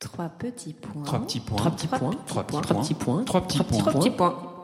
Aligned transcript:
Trois 0.00 0.28
petits 0.28 0.74
points. 0.74 1.02
Trois 1.02 1.18
petits 1.20 1.40
points. 1.40 1.56
Trois 1.56 1.72
petits 1.72 1.88
points. 1.88 2.14
Trois 2.24 2.44
petits 2.44 2.62
Trois 2.62 2.82
petits 2.82 2.94
points. 2.94 3.24
Trois 3.24 3.40
petits 3.42 3.58
points. 3.58 3.78
Trois 3.78 3.92
petits 3.92 4.10
points. 4.10 4.54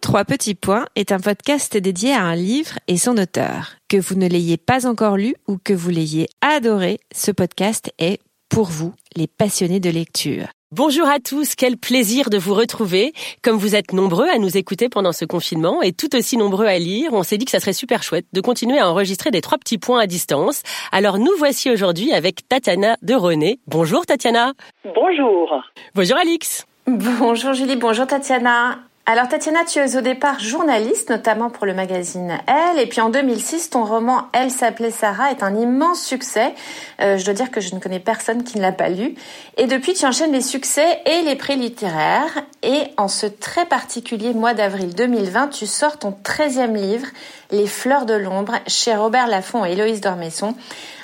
Trois 0.00 0.24
petits 0.24 0.54
points 0.56 0.86
est 0.96 1.12
un 1.12 1.20
podcast 1.20 1.76
dédié 1.76 2.12
à 2.12 2.24
un 2.24 2.34
livre 2.34 2.80
et 2.88 2.96
son 2.96 3.18
auteur. 3.18 3.76
Que 3.88 3.98
vous 3.98 4.16
ne 4.16 4.26
l'ayez 4.26 4.56
pas 4.56 4.88
encore 4.88 5.16
lu 5.16 5.36
ou 5.46 5.58
que 5.58 5.72
vous 5.72 5.90
l'ayez 5.90 6.28
adoré, 6.40 6.98
ce 7.14 7.30
podcast 7.30 7.92
est 7.98 8.20
pour 8.48 8.66
vous, 8.66 8.94
les 9.14 9.28
passionnés 9.28 9.78
de 9.80 9.90
lecture. 9.90 10.48
Bonjour 10.74 11.06
à 11.06 11.20
tous, 11.20 11.54
quel 11.54 11.76
plaisir 11.76 12.30
de 12.30 12.38
vous 12.38 12.54
retrouver. 12.54 13.12
Comme 13.42 13.58
vous 13.58 13.76
êtes 13.76 13.92
nombreux 13.92 14.26
à 14.30 14.38
nous 14.38 14.56
écouter 14.56 14.88
pendant 14.88 15.12
ce 15.12 15.26
confinement 15.26 15.82
et 15.82 15.92
tout 15.92 16.16
aussi 16.16 16.38
nombreux 16.38 16.64
à 16.64 16.78
lire, 16.78 17.12
on 17.12 17.22
s'est 17.22 17.36
dit 17.36 17.44
que 17.44 17.50
ça 17.50 17.60
serait 17.60 17.74
super 17.74 18.02
chouette 18.02 18.24
de 18.32 18.40
continuer 18.40 18.78
à 18.78 18.88
enregistrer 18.88 19.30
des 19.30 19.42
trois 19.42 19.58
petits 19.58 19.76
points 19.76 20.00
à 20.00 20.06
distance. 20.06 20.62
Alors 20.90 21.18
nous 21.18 21.32
voici 21.36 21.70
aujourd'hui 21.70 22.14
avec 22.14 22.48
Tatiana 22.48 22.96
de 23.02 23.12
René. 23.12 23.60
Bonjour 23.66 24.06
Tatiana. 24.06 24.54
Bonjour. 24.94 25.62
Bonjour 25.94 26.16
Alix. 26.16 26.66
Bonjour 26.86 27.52
Julie, 27.52 27.76
bonjour 27.76 28.06
Tatiana. 28.06 28.78
Alors 29.04 29.26
Tatiana, 29.26 29.64
tu 29.64 29.80
es 29.80 29.96
au 29.96 30.00
départ 30.00 30.38
journaliste, 30.38 31.10
notamment 31.10 31.50
pour 31.50 31.66
le 31.66 31.74
magazine 31.74 32.38
Elle, 32.46 32.78
et 32.78 32.86
puis 32.86 33.00
en 33.00 33.10
2006, 33.10 33.70
ton 33.70 33.84
roman 33.84 34.28
Elle 34.32 34.52
s'appelait 34.52 34.92
Sarah 34.92 35.32
est 35.32 35.42
un 35.42 35.56
immense 35.56 36.00
succès. 36.00 36.54
Euh, 37.00 37.16
je 37.18 37.24
dois 37.24 37.34
dire 37.34 37.50
que 37.50 37.60
je 37.60 37.74
ne 37.74 37.80
connais 37.80 37.98
personne 37.98 38.44
qui 38.44 38.58
ne 38.58 38.62
l'a 38.62 38.70
pas 38.70 38.90
lu. 38.90 39.16
Et 39.56 39.66
depuis, 39.66 39.94
tu 39.94 40.06
enchaînes 40.06 40.30
les 40.30 40.40
succès 40.40 41.00
et 41.04 41.22
les 41.22 41.34
prix 41.34 41.56
littéraires. 41.56 42.44
Et 42.62 42.84
en 42.96 43.08
ce 43.08 43.26
très 43.26 43.66
particulier 43.66 44.34
mois 44.34 44.54
d'avril 44.54 44.94
2020, 44.94 45.48
tu 45.48 45.66
sors 45.66 45.98
ton 45.98 46.16
13e 46.22 46.72
livre, 46.72 47.08
Les 47.50 47.66
Fleurs 47.66 48.06
de 48.06 48.14
l'ombre, 48.14 48.54
chez 48.68 48.94
Robert 48.94 49.26
Laffont 49.26 49.64
et 49.64 49.72
Héloïse 49.72 50.00
Dormesson. 50.00 50.54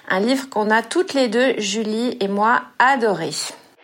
Un 0.09 0.21
livre 0.21 0.49
qu'on 0.49 0.71
a 0.71 0.83
toutes 0.83 1.15
les 1.15 1.27
deux, 1.27 1.55
Julie 1.59 2.17
et 2.21 2.29
moi, 2.29 2.63
adoré. 2.79 3.31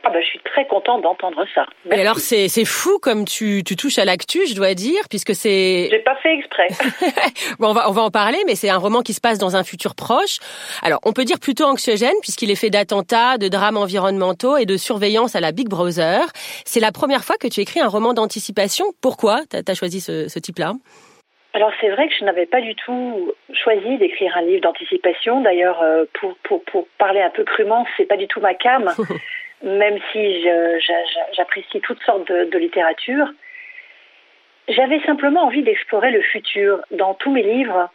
Ah 0.07 0.11
bah, 0.11 0.21
je 0.21 0.27
suis 0.27 0.39
très 0.41 0.67
contente 0.67 1.03
d'entendre 1.03 1.47
ça. 1.55 1.67
Et 1.91 2.01
alors 2.01 2.19
c'est 2.19 2.49
c'est 2.49 2.67
fou 2.67 2.99
comme 2.99 3.25
tu 3.25 3.63
tu 3.65 3.75
touches 3.75 3.99
à 3.99 4.05
l'actu, 4.05 4.47
je 4.47 4.55
dois 4.55 4.75
dire, 4.75 5.01
puisque 5.09 5.35
c'est. 5.35 5.89
J'ai 5.91 5.99
pas 6.01 6.17
fait 6.17 6.35
exprès. 6.35 6.69
bon, 7.59 7.69
on 7.69 7.73
va 7.73 7.89
on 7.89 7.93
va 7.93 8.03
en 8.03 8.11
parler, 8.11 8.39
mais 8.47 8.55
c'est 8.55 8.69
un 8.69 8.77
roman 8.77 9.01
qui 9.01 9.15
se 9.15 9.21
passe 9.21 9.39
dans 9.39 9.57
un 9.57 9.65
futur 9.65 9.95
proche. 9.95 10.39
Alors 10.83 11.01
on 11.05 11.13
peut 11.13 11.25
dire 11.25 11.41
plutôt 11.41 11.65
anxiogène 11.65 12.15
puisqu'il 12.21 12.51
est 12.51 12.61
fait 12.61 12.71
d'attentats, 12.71 13.39
de 13.39 13.49
drames 13.49 13.79
environnementaux 13.79 14.59
et 14.59 14.67
de 14.67 14.77
surveillance 14.77 15.37
à 15.37 15.41
la 15.41 15.53
Big 15.53 15.69
Brother. 15.69 16.21
C'est 16.67 16.81
la 16.81 16.93
première 16.93 17.25
fois 17.25 17.37
que 17.37 17.49
tu 17.49 17.61
écris 17.61 17.81
un 17.81 17.89
roman 17.89 18.13
d'anticipation. 18.13 18.85
Pourquoi 19.01 19.41
t'as 19.49 19.63
as 19.67 19.75
choisi 19.75 20.01
ce, 20.01 20.29
ce 20.29 20.39
type-là? 20.39 20.75
Alors 21.55 21.71
c'est 21.81 21.89
vrai 21.89 22.09
que 22.09 22.15
je 22.19 22.25
n'avais 22.25 22.47
pas 22.47 22.61
du 22.61 22.75
tout 22.75 23.33
choisi 23.53 23.97
d'écrire 23.97 24.37
un 24.37 24.43
livre 24.43 24.61
d'anticipation. 24.61 25.41
D'ailleurs, 25.41 25.81
euh, 25.83 26.05
pour, 26.21 26.37
pour, 26.43 26.65
pour 26.65 26.89
parler 26.99 27.23
un 27.23 27.31
peu 27.31 27.45
crûment, 27.45 27.87
c'est 27.97 28.07
pas 28.07 28.17
du 28.17 28.27
tout 28.27 28.41
ma 28.41 28.55
cam. 28.55 28.93
même 29.65 29.99
si 30.13 30.45
j'apprécie 31.33 31.81
toutes 31.81 32.03
sortes 32.03 32.29
de, 32.29 32.45
de 32.45 32.59
littérature, 32.59 33.29
j'avais 34.69 35.01
simplement 35.01 35.43
envie 35.43 35.63
d'explorer 35.63 36.11
le 36.11 36.23
futur. 36.23 36.81
Dans 36.91 37.15
tous 37.15 37.31
mes 37.31 37.43
livres, 37.43 37.91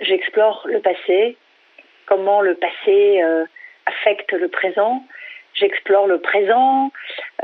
j'explore 0.00 0.62
le 0.66 0.80
passé, 0.80 1.36
comment 2.06 2.40
le 2.40 2.54
passé 2.54 3.22
euh, 3.22 3.44
affecte 3.86 4.32
le 4.32 4.48
présent. 4.48 5.04
J'explore 5.54 6.06
le 6.06 6.18
présent. 6.18 6.90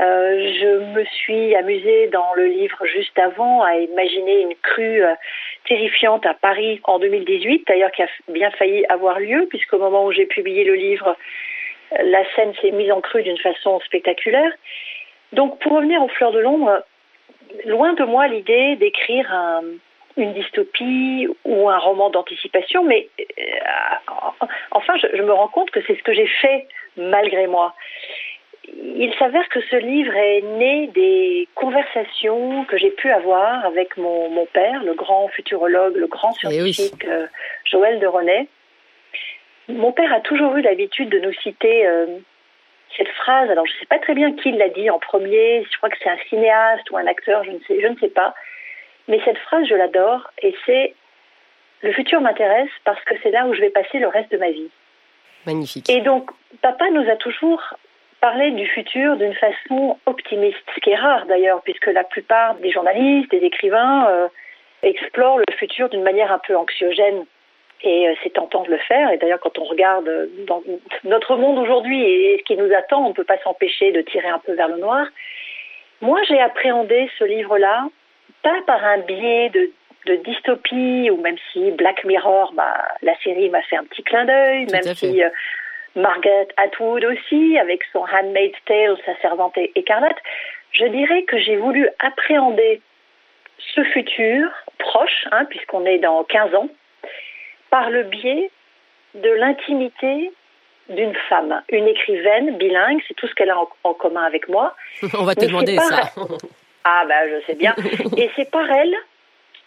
Euh, 0.01 0.53
je 0.59 0.93
me 0.93 1.05
suis 1.05 1.55
amusée 1.55 2.07
dans 2.07 2.33
le 2.33 2.45
livre 2.45 2.83
juste 2.85 3.17
avant 3.19 3.61
à 3.61 3.75
imaginer 3.75 4.41
une 4.41 4.55
crue 4.55 5.03
euh, 5.03 5.13
terrifiante 5.65 6.25
à 6.25 6.33
Paris 6.33 6.81
en 6.85 6.97
2018, 6.99 7.67
d'ailleurs 7.67 7.91
qui 7.91 8.01
a 8.01 8.07
bien 8.27 8.49
failli 8.51 8.85
avoir 8.89 9.19
lieu, 9.19 9.45
puisqu'au 9.49 9.77
moment 9.77 10.05
où 10.05 10.11
j'ai 10.11 10.25
publié 10.25 10.63
le 10.63 10.73
livre, 10.73 11.15
la 11.91 12.23
scène 12.35 12.53
s'est 12.61 12.71
mise 12.71 12.91
en 12.91 13.01
crue 13.01 13.23
d'une 13.23 13.37
façon 13.37 13.79
spectaculaire. 13.81 14.51
Donc, 15.33 15.59
pour 15.59 15.73
revenir 15.73 16.01
aux 16.01 16.07
fleurs 16.09 16.31
de 16.31 16.39
l'ombre, 16.39 16.83
loin 17.65 17.93
de 17.93 18.03
moi 18.03 18.27
l'idée 18.27 18.75
d'écrire 18.75 19.31
un, 19.33 19.61
une 20.17 20.33
dystopie 20.33 21.27
ou 21.45 21.69
un 21.69 21.77
roman 21.77 22.09
d'anticipation, 22.09 22.83
mais 22.83 23.09
euh, 23.19 23.43
enfin, 24.71 24.93
je, 24.97 25.07
je, 25.15 25.21
me 25.21 25.33
rends 25.33 25.47
compte 25.47 25.71
que 25.71 25.79
c'est 25.85 25.95
ce 25.95 26.03
que 26.03 26.13
j'ai 26.13 26.27
fait 26.27 26.67
malgré 26.97 27.47
moi. 27.47 27.73
Il 28.75 29.11
s'avère 29.17 29.47
que 29.49 29.61
ce 29.61 29.75
livre 29.77 30.15
est 30.15 30.41
né 30.41 30.87
des 30.87 31.47
conversations 31.55 32.65
que 32.65 32.77
j'ai 32.77 32.91
pu 32.91 33.09
avoir 33.09 33.65
avec 33.65 33.97
mon, 33.97 34.29
mon, 34.29 34.45
père, 34.45 34.83
le 34.83 34.93
grand 34.93 35.27
futurologue, 35.29 35.95
le 35.95 36.07
grand 36.07 36.33
scientifique 36.33 36.93
oui. 37.03 37.09
euh, 37.09 37.27
Joël 37.65 37.99
de 37.99 38.05
René. 38.05 38.47
Mon 39.69 39.91
père 39.91 40.11
a 40.13 40.19
toujours 40.19 40.55
eu 40.57 40.61
l'habitude 40.61 41.09
de 41.09 41.19
nous 41.19 41.33
citer 41.33 41.87
euh, 41.87 42.17
cette 42.97 43.09
phrase. 43.09 43.49
Alors, 43.49 43.65
je 43.65 43.73
ne 43.73 43.79
sais 43.79 43.85
pas 43.85 43.99
très 43.99 44.15
bien 44.15 44.33
qui 44.33 44.51
l'a 44.51 44.69
dit 44.69 44.89
en 44.89 44.99
premier. 44.99 45.63
Je 45.71 45.77
crois 45.77 45.89
que 45.89 45.97
c'est 46.01 46.09
un 46.09 46.17
cinéaste 46.27 46.89
ou 46.91 46.97
un 46.97 47.07
acteur, 47.07 47.43
je 47.43 47.51
ne 47.51 47.59
sais, 47.67 47.79
je 47.81 47.87
ne 47.87 47.97
sais 47.97 48.09
pas. 48.09 48.33
Mais 49.07 49.21
cette 49.25 49.37
phrase, 49.37 49.65
je 49.67 49.75
l'adore 49.75 50.31
et 50.41 50.55
c'est 50.65 50.95
le 51.81 51.93
futur 51.93 52.19
m'intéresse 52.19 52.69
parce 52.83 53.03
que 53.05 53.15
c'est 53.23 53.31
là 53.31 53.45
où 53.45 53.53
je 53.53 53.61
vais 53.61 53.69
passer 53.69 53.99
le 53.99 54.07
reste 54.07 54.31
de 54.31 54.37
ma 54.37 54.51
vie. 54.51 54.69
Magnifique. 55.45 55.89
Et 55.89 56.01
donc, 56.01 56.29
papa 56.61 56.89
nous 56.89 57.09
a 57.09 57.15
toujours 57.15 57.61
parlé 58.21 58.51
du 58.51 58.67
futur 58.67 59.15
d'une 59.15 59.33
façon 59.33 59.97
optimiste, 60.05 60.57
ce 60.75 60.79
qui 60.81 60.89
est 60.89 60.95
rare 60.95 61.25
d'ailleurs, 61.27 61.61
puisque 61.61 61.87
la 61.87 62.03
plupart 62.03 62.55
des 62.55 62.71
journalistes, 62.71 63.31
des 63.31 63.37
écrivains 63.37 64.07
euh, 64.09 64.27
explorent 64.83 65.37
le 65.37 65.45
futur 65.57 65.89
d'une 65.89 66.03
manière 66.03 66.31
un 66.31 66.39
peu 66.39 66.55
anxiogène. 66.57 67.25
Et 67.81 68.09
euh, 68.09 68.13
c'est 68.23 68.33
tentant 68.33 68.63
de 68.63 68.71
le 68.71 68.77
faire. 68.77 69.11
Et 69.11 69.17
d'ailleurs, 69.17 69.39
quand 69.39 69.57
on 69.57 69.63
regarde 69.63 70.09
dans 70.45 70.61
notre 71.03 71.35
monde 71.37 71.59
aujourd'hui 71.59 72.03
et 72.03 72.37
ce 72.39 72.43
qui 72.43 72.57
nous 72.57 72.73
attend, 72.73 73.05
on 73.05 73.09
ne 73.09 73.13
peut 73.13 73.23
pas 73.23 73.37
s'empêcher 73.39 73.91
de 73.91 74.01
tirer 74.01 74.27
un 74.27 74.39
peu 74.39 74.53
vers 74.53 74.67
le 74.67 74.77
noir. 74.77 75.05
Moi, 76.01 76.19
j'ai 76.27 76.39
appréhendé 76.39 77.09
ce 77.17 77.23
livre-là, 77.23 77.87
pas 78.41 78.61
par 78.65 78.83
un 78.83 78.99
biais 78.99 79.49
de, 79.49 79.71
de, 80.05 80.15
dystopie, 80.15 81.09
ou 81.11 81.17
même 81.17 81.37
si 81.51 81.71
Black 81.71 82.03
Mirror, 82.05 82.53
bah, 82.53 82.85
la 83.01 83.17
série 83.19 83.49
m'a 83.49 83.61
fait 83.63 83.75
un 83.75 83.83
petit 83.83 84.03
clin 84.03 84.25
d'œil, 84.25 84.67
même 84.71 84.95
si 84.95 85.23
euh, 85.23 85.29
Margaret 85.95 86.47
Atwood 86.57 87.03
aussi, 87.03 87.57
avec 87.57 87.81
son 87.91 87.99
Handmaid's 87.99 88.57
Tale, 88.65 88.97
sa 89.05 89.15
servante 89.21 89.57
écarlate. 89.75 90.17
Je 90.71 90.85
dirais 90.85 91.23
que 91.23 91.37
j'ai 91.37 91.57
voulu 91.57 91.89
appréhender 91.99 92.81
ce 93.75 93.83
futur 93.83 94.49
proche, 94.77 95.27
hein, 95.31 95.45
puisqu'on 95.45 95.85
est 95.85 95.99
dans 95.99 96.23
15 96.23 96.55
ans, 96.55 96.69
par 97.69 97.89
le 97.89 98.03
biais 98.03 98.51
de 99.15 99.29
l'intimité 99.29 100.31
d'une 100.89 101.15
femme, 101.29 101.61
une 101.69 101.87
écrivaine 101.87 102.57
bilingue, 102.57 103.01
c'est 103.07 103.13
tout 103.13 103.27
ce 103.27 103.35
qu'elle 103.35 103.51
a 103.51 103.59
en, 103.59 103.69
en, 103.83 103.93
commun 103.93 104.23
avec 104.23 104.49
moi. 104.49 104.75
On 105.17 105.23
va 105.23 105.35
te 105.35 105.45
demander 105.45 105.77
ça. 105.77 106.11
Ah 106.83 107.03
ben 107.07 107.29
je 107.29 107.45
sais 107.45 107.55
bien. 107.55 107.75
Et 108.17 108.29
c'est 108.35 108.49
par 108.49 108.69
elle 108.69 108.95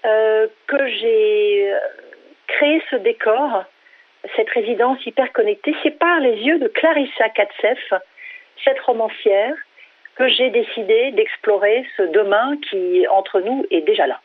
euh, 0.05 0.49
que 0.67 0.87
j'ai 0.89 1.73
créé 2.49 2.83
ce 2.91 2.97
décor, 2.97 3.65
cette 4.35 4.51
résidence 4.51 5.05
hyper 5.07 5.33
connectée. 5.33 5.75
C'est 5.83 5.99
par 5.99 6.19
les 6.21 6.37
yeux 6.37 6.59
de 6.59 6.69
Clarissa 6.69 7.29
Katsef, 7.29 7.93
cette 8.65 8.81
romancière, 8.81 9.55
que 10.17 10.29
j'ai 10.29 10.51
décidé 10.51 11.13
d'explorer 11.13 11.87
ce 11.97 12.03
demain 12.03 12.57
qui, 12.69 13.07
entre 13.09 13.41
nous, 13.41 13.65
est 13.71 13.83
déjà 13.83 14.07
là. 14.07 14.21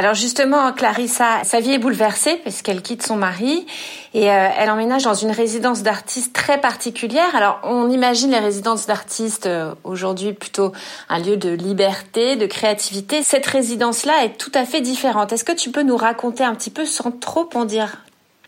Alors 0.00 0.14
justement, 0.14 0.72
Clarissa, 0.72 1.44
sa 1.44 1.60
vie 1.60 1.74
est 1.74 1.78
bouleversée 1.78 2.38
puisqu'elle 2.38 2.80
quitte 2.80 3.02
son 3.02 3.16
mari 3.16 3.66
et 4.14 4.30
euh, 4.30 4.48
elle 4.58 4.70
emménage 4.70 5.02
dans 5.02 5.12
une 5.12 5.30
résidence 5.30 5.82
d'artistes 5.82 6.34
très 6.34 6.58
particulière. 6.58 7.36
Alors 7.36 7.60
on 7.64 7.90
imagine 7.90 8.30
les 8.30 8.38
résidences 8.38 8.86
d'artistes 8.86 9.44
euh, 9.44 9.74
aujourd'hui 9.84 10.32
plutôt 10.32 10.72
un 11.10 11.18
lieu 11.18 11.36
de 11.36 11.50
liberté, 11.50 12.36
de 12.36 12.46
créativité. 12.46 13.20
Cette 13.20 13.44
résidence-là 13.44 14.24
est 14.24 14.38
tout 14.38 14.52
à 14.54 14.64
fait 14.64 14.80
différente. 14.80 15.34
Est-ce 15.34 15.44
que 15.44 15.52
tu 15.52 15.70
peux 15.70 15.82
nous 15.82 15.98
raconter 15.98 16.44
un 16.44 16.54
petit 16.54 16.72
peu 16.72 16.86
sans 16.86 17.10
trop 17.10 17.50
en 17.52 17.66
dire 17.66 17.98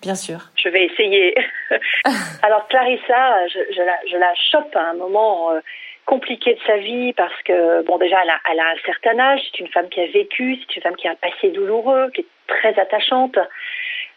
Bien 0.00 0.14
sûr? 0.14 0.38
Je 0.56 0.70
vais 0.70 0.86
essayer. 0.86 1.34
Alors 2.42 2.66
Clarissa, 2.68 3.46
je, 3.48 3.58
je, 3.76 3.82
la, 3.82 3.98
je 4.10 4.16
la 4.16 4.32
chope 4.50 4.74
à 4.74 4.88
un 4.88 4.94
moment... 4.94 5.50
Euh, 5.50 5.60
compliqué 6.12 6.52
de 6.52 6.60
sa 6.66 6.76
vie 6.76 7.14
parce 7.14 7.42
que, 7.42 7.82
bon, 7.84 7.96
déjà, 7.96 8.18
elle 8.22 8.60
a, 8.60 8.68
un 8.68 8.76
certain 8.84 9.18
âge, 9.18 9.40
c'est 9.44 9.60
une 9.60 9.68
femme 9.68 9.88
qui 9.88 9.98
a 9.98 10.06
vécu, 10.06 10.58
c'est 10.60 10.76
une 10.76 10.82
femme 10.82 10.96
qui 10.96 11.08
a 11.08 11.12
un 11.12 11.14
passé 11.14 11.48
douloureux, 11.48 12.10
qui 12.14 12.20
est 12.20 12.26
très 12.48 12.78
attachante. 12.78 13.38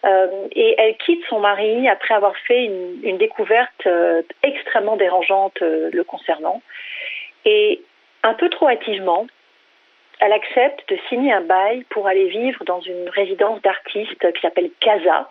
Euh, 0.04 0.28
et 0.52 0.76
elle 0.78 0.98
quitte 0.98 1.24
son 1.30 1.40
mari 1.40 1.88
après 1.88 2.14
avoir 2.14 2.36
fait 2.48 2.66
une, 2.66 3.00
une 3.02 3.18
découverte 3.18 3.88
euh, 3.88 4.24
extrêmement 4.44 4.98
dérangeante 4.98 5.62
euh, 5.62 5.90
le 5.94 6.04
concernant. 6.04 6.62
Et 7.46 7.82
un 8.24 8.34
peu 8.34 8.50
trop 8.50 8.68
hâtivement, 8.68 9.26
elle 10.20 10.34
accepte 10.34 10.90
de 10.90 10.98
signer 11.08 11.32
un 11.32 11.42
bail 11.42 11.86
pour 11.92 12.08
aller 12.08 12.28
vivre 12.28 12.66
dans 12.66 12.82
une 12.82 13.08
résidence 13.08 13.62
d'artistes 13.62 14.34
qui 14.34 14.42
s'appelle 14.42 14.70
Casa, 14.82 15.30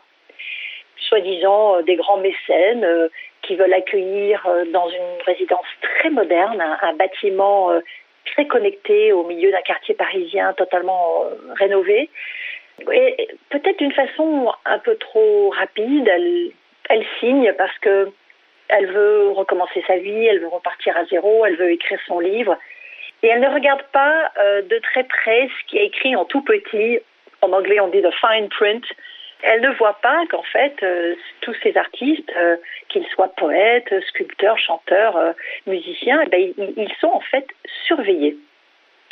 soi-disant 0.96 1.82
des 1.82 1.96
grands 1.96 2.18
mécènes 2.18 3.10
qui 3.46 3.56
veulent 3.56 3.72
accueillir 3.72 4.46
dans 4.72 4.88
une 4.88 5.22
résidence 5.26 5.66
très 5.82 6.10
moderne, 6.10 6.60
un, 6.60 6.94
bâtiment 6.94 7.70
très 8.26 8.46
connecté 8.46 9.12
au 9.12 9.24
milieu 9.24 9.50
d'un 9.50 9.62
quartier 9.62 9.94
parisien 9.94 10.52
totalement 10.54 11.24
rénové. 11.56 12.08
Et 12.92 13.28
peut-être 13.50 13.78
d'une 13.78 13.92
façon 13.92 14.52
un 14.64 14.78
peu 14.78 14.96
trop 14.96 15.50
rapide, 15.50 16.08
elle, 16.08 17.04
signe 17.20 17.52
parce 17.56 17.76
que 17.78 18.10
elle 18.68 18.86
veut 18.86 19.30
recommencer 19.30 19.84
sa 19.86 19.96
vie, 19.98 20.26
elle 20.26 20.40
veut 20.40 20.48
repartir 20.48 20.96
à 20.96 21.04
zéro, 21.04 21.44
elle 21.44 21.56
veut 21.56 21.70
écrire 21.70 21.98
son 22.06 22.18
livre. 22.18 22.56
Et 23.22 23.28
elle 23.28 23.40
ne 23.40 23.48
regarde 23.48 23.82
pas 23.92 24.30
euh, 24.38 24.62
de 24.62 24.78
très 24.78 25.04
près 25.04 25.48
ce 25.48 25.70
qui 25.70 25.78
est 25.78 25.86
écrit 25.86 26.16
en 26.16 26.24
tout 26.24 26.42
petit. 26.42 26.98
En 27.42 27.52
anglais, 27.52 27.80
on 27.80 27.88
dit 27.88 28.02
the 28.02 28.12
fine 28.20 28.48
print. 28.48 28.84
Elle 29.46 29.60
ne 29.60 29.70
voit 29.70 29.98
pas 30.02 30.24
qu'en 30.30 30.42
fait, 30.42 30.74
euh, 30.82 31.14
tous 31.42 31.54
ces 31.62 31.76
artistes, 31.76 32.32
euh, 32.36 32.56
qu'ils 32.88 33.06
soient 33.08 33.32
poètes, 33.36 33.92
sculpteurs, 34.08 34.58
chanteurs, 34.58 35.34
musiciens, 35.66 36.22
eh 36.24 36.28
ben, 36.28 36.40
ils, 36.40 36.74
ils 36.76 36.94
sont 37.00 37.08
en 37.08 37.20
fait 37.20 37.46
surveillés. 37.86 38.36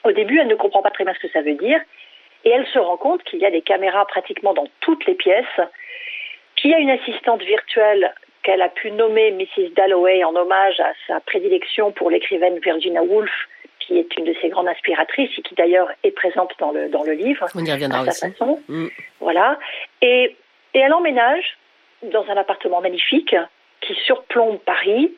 Au 0.04 0.12
début, 0.12 0.38
elle 0.38 0.48
ne 0.48 0.54
comprend 0.54 0.82
pas 0.82 0.90
très 0.90 1.04
bien 1.04 1.14
ce 1.14 1.26
que 1.26 1.32
ça 1.32 1.42
veut 1.42 1.54
dire. 1.54 1.80
Et 2.44 2.50
elle 2.50 2.66
se 2.66 2.78
rend 2.78 2.96
compte 2.96 3.22
qu'il 3.24 3.38
y 3.38 3.46
a 3.46 3.50
des 3.50 3.62
caméras 3.62 4.06
pratiquement 4.06 4.54
dans 4.54 4.66
toutes 4.80 5.06
les 5.06 5.14
pièces, 5.14 5.60
qu'il 6.56 6.70
y 6.70 6.74
a 6.74 6.78
une 6.78 6.90
assistante 6.90 7.42
virtuelle 7.42 8.12
qu'elle 8.42 8.62
a 8.62 8.68
pu 8.68 8.90
nommer 8.90 9.30
Mrs. 9.30 9.70
Dalloway 9.76 10.24
en 10.24 10.34
hommage 10.34 10.80
à 10.80 10.92
sa 11.06 11.20
prédilection 11.20 11.92
pour 11.92 12.10
l'écrivaine 12.10 12.58
Virginia 12.58 13.02
Woolf, 13.02 13.30
qui 13.86 13.98
est 13.98 14.16
une 14.16 14.24
de 14.24 14.34
ses 14.40 14.48
grandes 14.48 14.68
inspiratrices 14.68 15.30
et 15.38 15.42
qui 15.42 15.54
d'ailleurs 15.54 15.88
est 16.02 16.10
présente 16.12 16.52
dans 16.58 16.72
le, 16.72 16.88
dans 16.88 17.02
le 17.02 17.12
livre. 17.12 17.46
On 17.54 17.64
y 17.64 17.72
reviendra 17.72 18.00
à 18.00 18.10
sa 18.10 18.26
aussi. 18.26 18.36
Façon. 18.36 18.60
Mm. 18.68 18.88
Voilà. 19.20 19.58
Et, 20.00 20.36
et 20.74 20.78
elle 20.78 20.92
emménage 20.92 21.58
dans 22.02 22.24
un 22.28 22.36
appartement 22.36 22.80
magnifique 22.80 23.34
qui 23.80 23.94
surplombe 24.06 24.58
Paris. 24.60 25.12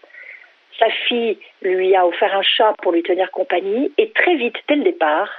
Sa 0.78 0.90
fille 1.06 1.38
lui 1.62 1.94
a 1.94 2.06
offert 2.06 2.34
un 2.36 2.42
chat 2.42 2.74
pour 2.82 2.92
lui 2.92 3.02
tenir 3.02 3.30
compagnie 3.30 3.92
et 3.96 4.10
très 4.10 4.34
vite, 4.34 4.56
dès 4.68 4.76
le 4.76 4.82
départ, 4.82 5.30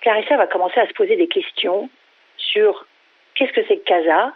Clarissa 0.00 0.36
va 0.36 0.46
commencer 0.46 0.80
à 0.80 0.88
se 0.88 0.92
poser 0.94 1.16
des 1.16 1.28
questions 1.28 1.88
sur 2.36 2.86
qu'est-ce 3.34 3.52
que 3.52 3.64
c'est 3.68 3.76
que 3.76 3.84
CASA, 3.84 4.32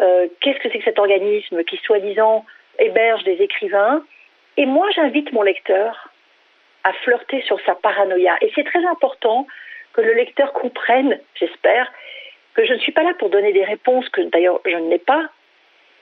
euh, 0.00 0.28
qu'est-ce 0.40 0.58
que 0.58 0.68
c'est 0.70 0.78
que 0.78 0.84
cet 0.84 0.98
organisme 0.98 1.64
qui, 1.64 1.78
soi-disant, 1.78 2.44
héberge 2.78 3.24
des 3.24 3.40
écrivains. 3.42 4.04
Et 4.56 4.66
moi, 4.66 4.88
j'invite 4.94 5.32
mon 5.32 5.42
lecteur 5.42 6.09
à 6.84 6.92
flirter 6.92 7.42
sur 7.42 7.60
sa 7.62 7.74
paranoïa. 7.74 8.36
Et 8.40 8.50
c'est 8.54 8.64
très 8.64 8.84
important 8.86 9.46
que 9.92 10.00
le 10.00 10.14
lecteur 10.14 10.52
comprenne, 10.52 11.18
j'espère, 11.34 11.92
que 12.54 12.64
je 12.64 12.72
ne 12.72 12.78
suis 12.78 12.92
pas 12.92 13.02
là 13.02 13.14
pour 13.18 13.30
donner 13.30 13.52
des 13.52 13.64
réponses 13.64 14.08
que 14.08 14.22
d'ailleurs 14.22 14.60
je 14.64 14.76
n'ai 14.76 14.98
pas. 14.98 15.28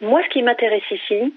Moi, 0.00 0.22
ce 0.24 0.28
qui 0.28 0.42
m'intéresse 0.42 0.90
ici, 0.90 1.34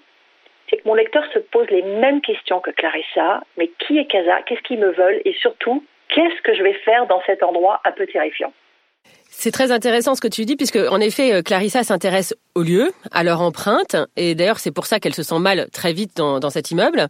c'est 0.69 0.77
que 0.77 0.87
mon 0.87 0.93
lecteur 0.93 1.25
se 1.33 1.39
pose 1.39 1.69
les 1.69 1.81
mêmes 1.81 2.21
questions 2.21 2.59
que 2.59 2.71
Clarissa. 2.71 3.41
Mais 3.57 3.69
qui 3.79 3.97
est 3.97 4.05
Casa? 4.05 4.41
Qu'est-ce 4.43 4.61
qu'ils 4.61 4.79
me 4.79 4.91
veulent 4.91 5.21
Et 5.25 5.33
surtout, 5.33 5.83
qu'est-ce 6.09 6.41
que 6.41 6.53
je 6.53 6.63
vais 6.63 6.73
faire 6.73 7.07
dans 7.07 7.21
cet 7.25 7.43
endroit 7.43 7.81
un 7.83 7.91
peu 7.91 8.07
terrifiant? 8.07 8.53
C'est 9.33 9.51
très 9.51 9.71
intéressant 9.71 10.13
ce 10.13 10.21
que 10.21 10.27
tu 10.27 10.45
dis, 10.45 10.55
puisque 10.55 10.75
en 10.77 10.99
effet, 10.99 11.33
euh, 11.33 11.41
Clarissa 11.41 11.83
s'intéresse 11.83 12.35
aux 12.53 12.61
lieux, 12.61 12.91
à 13.11 13.23
leur 13.23 13.41
empreinte, 13.41 13.95
et 14.17 14.35
d'ailleurs 14.35 14.59
c'est 14.59 14.71
pour 14.71 14.85
ça 14.85 14.99
qu'elle 14.99 15.15
se 15.15 15.23
sent 15.23 15.39
mal 15.39 15.67
très 15.71 15.93
vite 15.93 16.15
dans, 16.17 16.39
dans 16.39 16.49
cet 16.49 16.69
immeuble. 16.69 17.07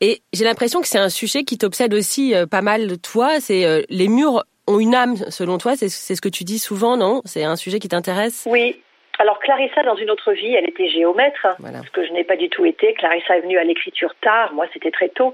Et 0.00 0.20
j'ai 0.32 0.44
l'impression 0.44 0.80
que 0.80 0.86
c'est 0.86 0.98
un 0.98 1.08
sujet 1.08 1.44
qui 1.44 1.58
t'obsède 1.58 1.94
aussi 1.94 2.34
euh, 2.34 2.46
pas 2.46 2.62
mal, 2.62 2.98
toi. 2.98 3.40
C'est 3.40 3.64
euh, 3.64 3.82
les 3.88 4.08
murs 4.08 4.44
ont 4.68 4.78
une 4.78 4.94
âme, 4.94 5.16
selon 5.30 5.58
toi. 5.58 5.74
C'est 5.76 5.88
ce 5.88 6.20
que 6.20 6.28
tu 6.28 6.44
dis 6.44 6.58
souvent, 6.58 6.96
non? 6.96 7.22
C'est 7.24 7.42
un 7.42 7.56
sujet 7.56 7.78
qui 7.78 7.88
t'intéresse? 7.88 8.46
Oui. 8.48 8.80
Alors 9.18 9.38
Clarissa, 9.38 9.82
dans 9.82 9.96
une 9.96 10.10
autre 10.10 10.32
vie, 10.32 10.54
elle 10.54 10.68
était 10.68 10.88
géomètre, 10.88 11.46
voilà. 11.58 11.82
ce 11.82 11.90
que 11.90 12.04
je 12.04 12.12
n'ai 12.12 12.24
pas 12.24 12.36
du 12.36 12.48
tout 12.48 12.64
été. 12.64 12.92
Clarissa 12.94 13.36
est 13.36 13.42
venue 13.42 13.58
à 13.58 13.64
l'écriture 13.64 14.14
tard, 14.20 14.52
moi 14.52 14.66
c'était 14.72 14.90
très 14.90 15.10
tôt. 15.10 15.32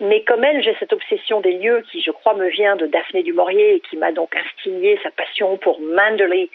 Mais 0.00 0.22
comme 0.22 0.42
elle, 0.42 0.62
j'ai 0.62 0.74
cette 0.80 0.92
obsession 0.92 1.40
des 1.40 1.52
lieux 1.52 1.84
qui, 1.90 2.02
je 2.02 2.10
crois, 2.10 2.34
me 2.34 2.48
vient 2.48 2.76
de 2.76 2.86
Daphné 2.86 3.22
du 3.22 3.32
Maurier 3.32 3.76
et 3.76 3.80
qui 3.80 3.96
m'a 3.96 4.12
donc 4.12 4.34
instillé 4.36 4.98
sa 5.02 5.10
passion 5.10 5.56
pour 5.58 5.80
Manderley 5.80 6.48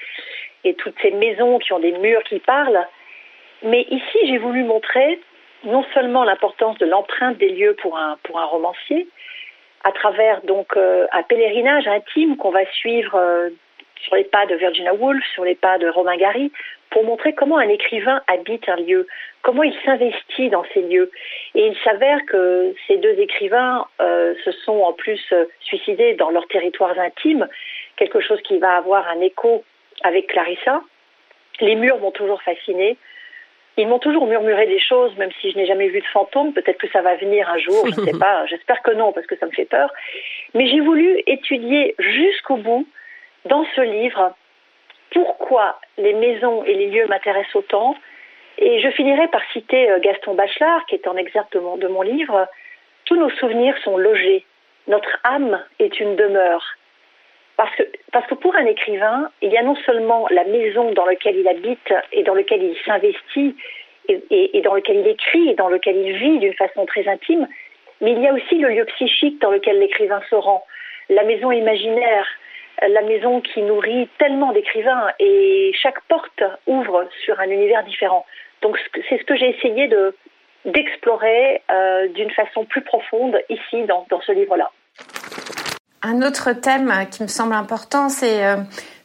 et 0.63 0.74
toutes 0.74 0.95
ces 1.01 1.12
maisons 1.12 1.60
qui 1.60 1.72
ont 1.72 1.80
des 1.80 1.94
murs 1.94 2.24
qui 2.24 2.39
parlent. 2.39 2.86
Mais 3.63 3.84
ici, 3.89 4.18
j'ai 4.25 4.38
voulu 4.38 4.63
montrer 4.63 5.19
non 5.63 5.84
seulement 5.94 6.24
l'importance 6.24 6.78
de 6.78 6.86
l'empreinte 6.86 7.38
des 7.38 7.50
lieux 7.50 7.75
pour 7.81 7.98
un, 7.98 8.18
pour 8.24 8.39
un 8.39 8.45
romancier, 8.45 9.07
à 9.84 9.92
travers 9.92 10.42
donc 10.42 10.75
euh, 10.75 11.07
un 11.12 11.24
pèlerinage 11.24 11.88
intime 11.88 12.38
qu'on 12.38 12.51
va 12.51 12.66
suivre 12.74 13.16
euh, 13.16 13.50
sur 14.01 14.16
les 14.16 14.24
pas 14.24 14.45
de 14.45 14.56
Virginia 14.56 14.94
Woolf, 14.94 15.24
sur 15.34 15.44
les 15.44 15.56
pas 15.56 15.78
de 15.78 15.88
Romain 15.88 16.18
Gary, 16.18 16.51
pour 16.89 17.04
montrer 17.04 17.34
comment 17.34 17.57
un 17.57 17.69
écrivain 17.69 18.22
habite 18.28 18.68
un 18.69 18.78
lieu, 18.78 19.07
comment 19.42 19.63
il 19.63 19.75
s'investit 19.86 20.50
dans 20.50 20.63
ces 20.74 20.81
lieux. 20.81 21.12
Et 21.56 21.68
il 21.68 21.78
s'avère 21.84 22.19
que 22.25 22.74
ces 22.88 22.98
deux 22.98 23.19
écrivains 23.19 23.86
euh, 24.01 24.34
se 24.44 24.51
sont 24.51 24.80
en 24.81 24.94
plus 24.94 25.22
euh, 25.31 25.45
suicidés 25.62 26.16
dans 26.16 26.30
leurs 26.30 26.48
territoires 26.48 26.98
intimes, 26.98 27.48
quelque 27.98 28.19
chose 28.19 28.42
qui 28.42 28.57
va 28.57 28.78
avoir 28.78 29.07
un 29.07 29.22
écho 29.22 29.63
avec 30.04 30.28
Clarissa. 30.28 30.81
Les 31.60 31.75
murs 31.75 32.00
m'ont 32.00 32.12
toujours 32.12 32.42
fasciné. 32.42 32.98
Ils 33.80 33.88
m'ont 33.88 34.00
toujours 34.00 34.25
murmuré 34.25 34.66
des 34.66 34.80
choses, 34.80 35.16
même 35.18 35.30
si 35.39 35.51
je 35.51 35.57
n'ai 35.57 35.68
jamais 35.68 35.89
vu 35.89 36.00
de 36.00 36.06
fantôme. 36.07 36.54
Peut-être 36.54 36.80
que 36.80 36.89
ça 36.89 37.01
va 37.01 37.16
venir 37.16 37.48
un 37.48 37.60
jour, 37.60 37.86
je 37.86 38.01
ne 38.01 38.06
sais 38.07 38.19
pas. 38.19 38.45
J'espère 38.48 38.81
que 38.81 38.92
non, 38.92 39.13
parce 39.13 39.28
que 39.28 39.36
ça 39.38 39.45
me 39.45 39.51
fait 39.51 39.66
peur. 39.66 39.94
Mais 40.56 40.68
j'ai 40.68 40.80
voulu 40.80 41.22
étudier 41.28 41.95
jusqu'au 42.00 42.57
bout, 42.57 42.88
dans 43.45 43.66
ce 43.75 43.81
livre, 43.81 44.34
pourquoi 45.12 45.80
les 45.98 46.13
maisons 46.13 46.63
et 46.63 46.74
les 46.74 46.88
lieux 46.88 47.07
m'intéressent 47.07 47.56
autant. 47.56 47.95
Et 48.57 48.80
je 48.80 48.89
finirai 48.89 49.27
par 49.27 49.42
citer 49.54 49.89
Gaston 50.01 50.33
Bachelard, 50.33 50.86
qui 50.88 50.95
est 50.95 51.07
en 51.07 51.15
exergue 51.15 51.51
de 51.51 51.88
mon, 51.88 52.01
livre. 52.01 52.48
Tous 53.06 53.15
nos 53.15 53.30
souvenirs 53.31 53.77
sont 53.83 53.98
logés. 53.98 54.45
Notre 54.88 55.19
âme 55.24 55.63
est 55.80 56.00
une 56.00 56.15
demeure. 56.15 56.63
Parce 57.56 58.27
que, 58.27 58.36
pour 58.36 58.56
un 58.56 58.65
écrivain, 58.65 59.30
il 59.42 59.51
y 59.51 59.57
a 59.57 59.63
non 59.63 59.75
seulement 59.86 60.27
la 60.30 60.44
maison 60.44 60.92
dans 60.92 61.06
laquelle 61.06 61.38
il 61.38 61.48
habite 61.48 61.94
et 62.12 62.24
dans 62.24 62.36
laquelle 62.36 62.62
il 62.62 62.75
s'investit 62.86 63.56
et, 64.07 64.57
et, 64.57 64.62
dans 64.62 64.75
lequel 64.75 64.98
il 64.98 65.07
écrit 65.07 65.50
et 65.50 65.56
dans 65.56 65.68
lequel 65.68 65.98
il 65.98 66.13
vit 66.18 66.39
d'une 66.39 66.53
façon 66.53 66.86
très 66.86 67.07
intime, 67.07 67.48
mais 68.01 68.12
il 68.12 68.21
y 68.21 68.27
a 68.27 68.33
aussi 68.33 68.56
le 68.56 68.69
lieu 68.69 68.86
psychique 68.86 69.42
dans 69.42 69.51
lequel 69.51 69.80
l'écrivain 69.80 70.21
se 70.30 70.36
rend, 70.36 70.63
la 71.10 71.24
maison 71.24 71.51
imaginaire, 71.51 72.27
la 72.81 73.01
maison 73.01 73.41
qui 73.41 73.62
nourrit 73.62 74.07
tellement 74.19 74.51
d'écrivains 74.51 75.07
et 75.19 75.71
chaque 75.81 76.01
porte 76.07 76.44
ouvre 76.68 77.07
sur 77.24 77.39
un 77.39 77.50
univers 77.50 77.83
différent. 77.83 78.25
Donc 78.62 78.77
c'est 79.09 79.18
ce 79.18 79.24
que 79.24 79.35
j'ai 79.35 79.56
essayé 79.56 79.88
de 79.88 80.15
d'explorer 80.65 81.62
euh, 81.71 82.09
d'une 82.09 82.31
façon 82.31 82.65
plus 82.65 82.81
profonde 82.81 83.38
ici 83.50 83.85
dans, 83.88 84.06
dans 84.09 84.19
ce 84.21 84.33
livre-là. 84.33 84.69
Un 86.03 86.21
autre 86.21 86.51
thème 86.51 86.91
qui 87.09 87.24
me 87.24 87.27
semble 87.27 87.53
important, 87.53 88.09
c'est 88.09 88.45
euh, 88.45 88.57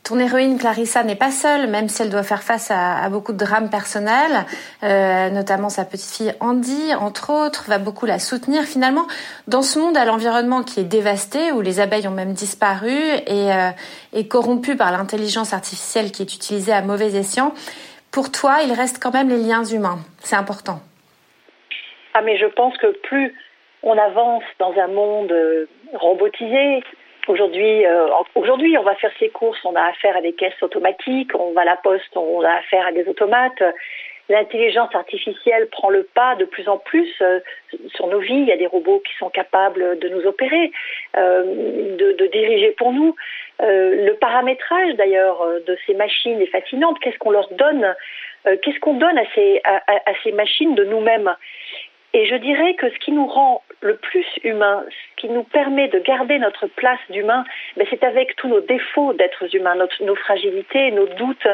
ton 0.04 0.18
héroïne 0.18 0.58
Clarissa 0.58 1.04
n'est 1.04 1.16
pas 1.16 1.30
seule, 1.30 1.68
même 1.68 1.88
si 1.88 2.02
elle 2.02 2.10
doit 2.10 2.24
faire 2.24 2.42
face 2.42 2.72
à, 2.72 3.08
beaucoup 3.08 3.32
de 3.32 3.38
drames 3.38 3.70
personnels, 3.70 4.44
euh, 4.82 5.30
notamment 5.30 5.68
sa 5.68 5.84
petite 5.84 6.10
fille 6.10 6.34
Andy, 6.40 6.92
entre 6.94 7.30
autres, 7.30 7.66
va 7.68 7.78
beaucoup 7.78 8.04
la 8.06 8.18
soutenir. 8.18 8.64
Finalement, 8.64 9.06
dans 9.46 9.62
ce 9.62 9.78
monde 9.78 9.96
à 9.96 10.04
l'environnement 10.04 10.64
qui 10.64 10.80
est 10.80 10.84
dévasté, 10.84 11.52
où 11.52 11.60
les 11.60 11.78
abeilles 11.78 12.08
ont 12.08 12.12
même 12.12 12.32
disparu 12.32 12.90
et, 12.90 13.52
euh, 13.52 13.70
et 14.12 14.26
corrompu 14.26 14.74
par 14.76 14.90
l'intelligence 14.90 15.52
artificielle 15.52 16.10
qui 16.10 16.22
est 16.22 16.34
utilisée 16.34 16.72
à 16.72 16.82
mauvais 16.82 17.14
escient, 17.14 17.52
pour 18.10 18.32
toi, 18.32 18.58
il 18.64 18.72
reste 18.72 19.00
quand 19.00 19.12
même 19.12 19.28
les 19.28 19.38
liens 19.38 19.64
humains. 19.64 19.98
C'est 20.18 20.36
important. 20.36 20.80
Ah, 22.14 22.22
mais 22.22 22.36
je 22.38 22.46
pense 22.46 22.76
que 22.78 22.88
plus 23.02 23.34
on 23.84 23.96
avance 23.96 24.42
dans 24.58 24.74
un 24.74 24.88
monde 24.88 25.32
robotisé, 25.94 26.82
Aujourd'hui, 27.28 27.86
euh, 27.86 28.08
aujourd'hui, 28.34 28.76
on 28.76 28.82
va 28.82 28.96
faire 28.96 29.12
ses 29.20 29.28
courses, 29.28 29.64
on 29.64 29.76
a 29.76 29.82
affaire 29.82 30.16
à 30.16 30.20
des 30.20 30.32
caisses 30.32 30.60
automatiques, 30.60 31.30
on 31.38 31.52
va 31.52 31.60
à 31.60 31.64
la 31.64 31.76
poste, 31.76 32.16
on 32.16 32.40
a 32.42 32.54
affaire 32.54 32.86
à 32.86 32.92
des 32.92 33.06
automates. 33.06 33.62
L'intelligence 34.28 34.92
artificielle 34.94 35.68
prend 35.68 35.90
le 35.90 36.02
pas 36.02 36.34
de 36.36 36.44
plus 36.44 36.68
en 36.68 36.78
plus 36.78 37.08
euh, 37.20 37.38
sur 37.94 38.08
nos 38.08 38.18
vies. 38.18 38.40
Il 38.40 38.46
y 38.46 38.52
a 38.52 38.56
des 38.56 38.66
robots 38.66 39.00
qui 39.06 39.14
sont 39.18 39.30
capables 39.30 39.98
de 40.00 40.08
nous 40.08 40.26
opérer, 40.26 40.72
euh, 41.16 41.96
de, 41.96 42.12
de, 42.12 42.26
diriger 42.26 42.72
pour 42.72 42.92
nous. 42.92 43.14
le 43.60 44.12
paramétrage 44.14 44.94
d'ailleurs 44.96 45.46
de 45.66 45.78
ces 45.86 45.94
machines 45.94 46.40
est 46.40 46.46
fascinant. 46.46 46.92
Qu'est-ce 46.94 47.18
qu'on 47.18 47.30
leur 47.30 47.48
donne 47.52 47.94
Qu'est-ce 48.44 48.80
qu'on 48.80 48.94
donne 48.94 49.18
à 49.18 49.24
ces, 49.36 49.60
à 49.64 50.12
ces 50.24 50.32
machines 50.32 50.74
de 50.74 50.82
nous-mêmes? 50.82 51.32
Et 52.14 52.26
je 52.26 52.36
dirais 52.36 52.74
que 52.74 52.90
ce 52.90 52.98
qui 52.98 53.12
nous 53.12 53.26
rend 53.26 53.62
le 53.80 53.96
plus 53.96 54.26
humain, 54.44 54.84
ce 54.88 55.20
qui 55.20 55.28
nous 55.28 55.44
permet 55.44 55.88
de 55.88 55.98
garder 55.98 56.38
notre 56.38 56.66
place 56.66 57.00
d'humain, 57.10 57.44
ben 57.76 57.86
c'est 57.90 58.04
avec 58.04 58.36
tous 58.36 58.48
nos 58.48 58.60
défauts 58.60 59.12
d'êtres 59.14 59.54
humains, 59.54 59.74
notre, 59.74 60.02
nos 60.04 60.14
fragilités, 60.14 60.90
nos 60.90 61.06
doutes, 61.06 61.48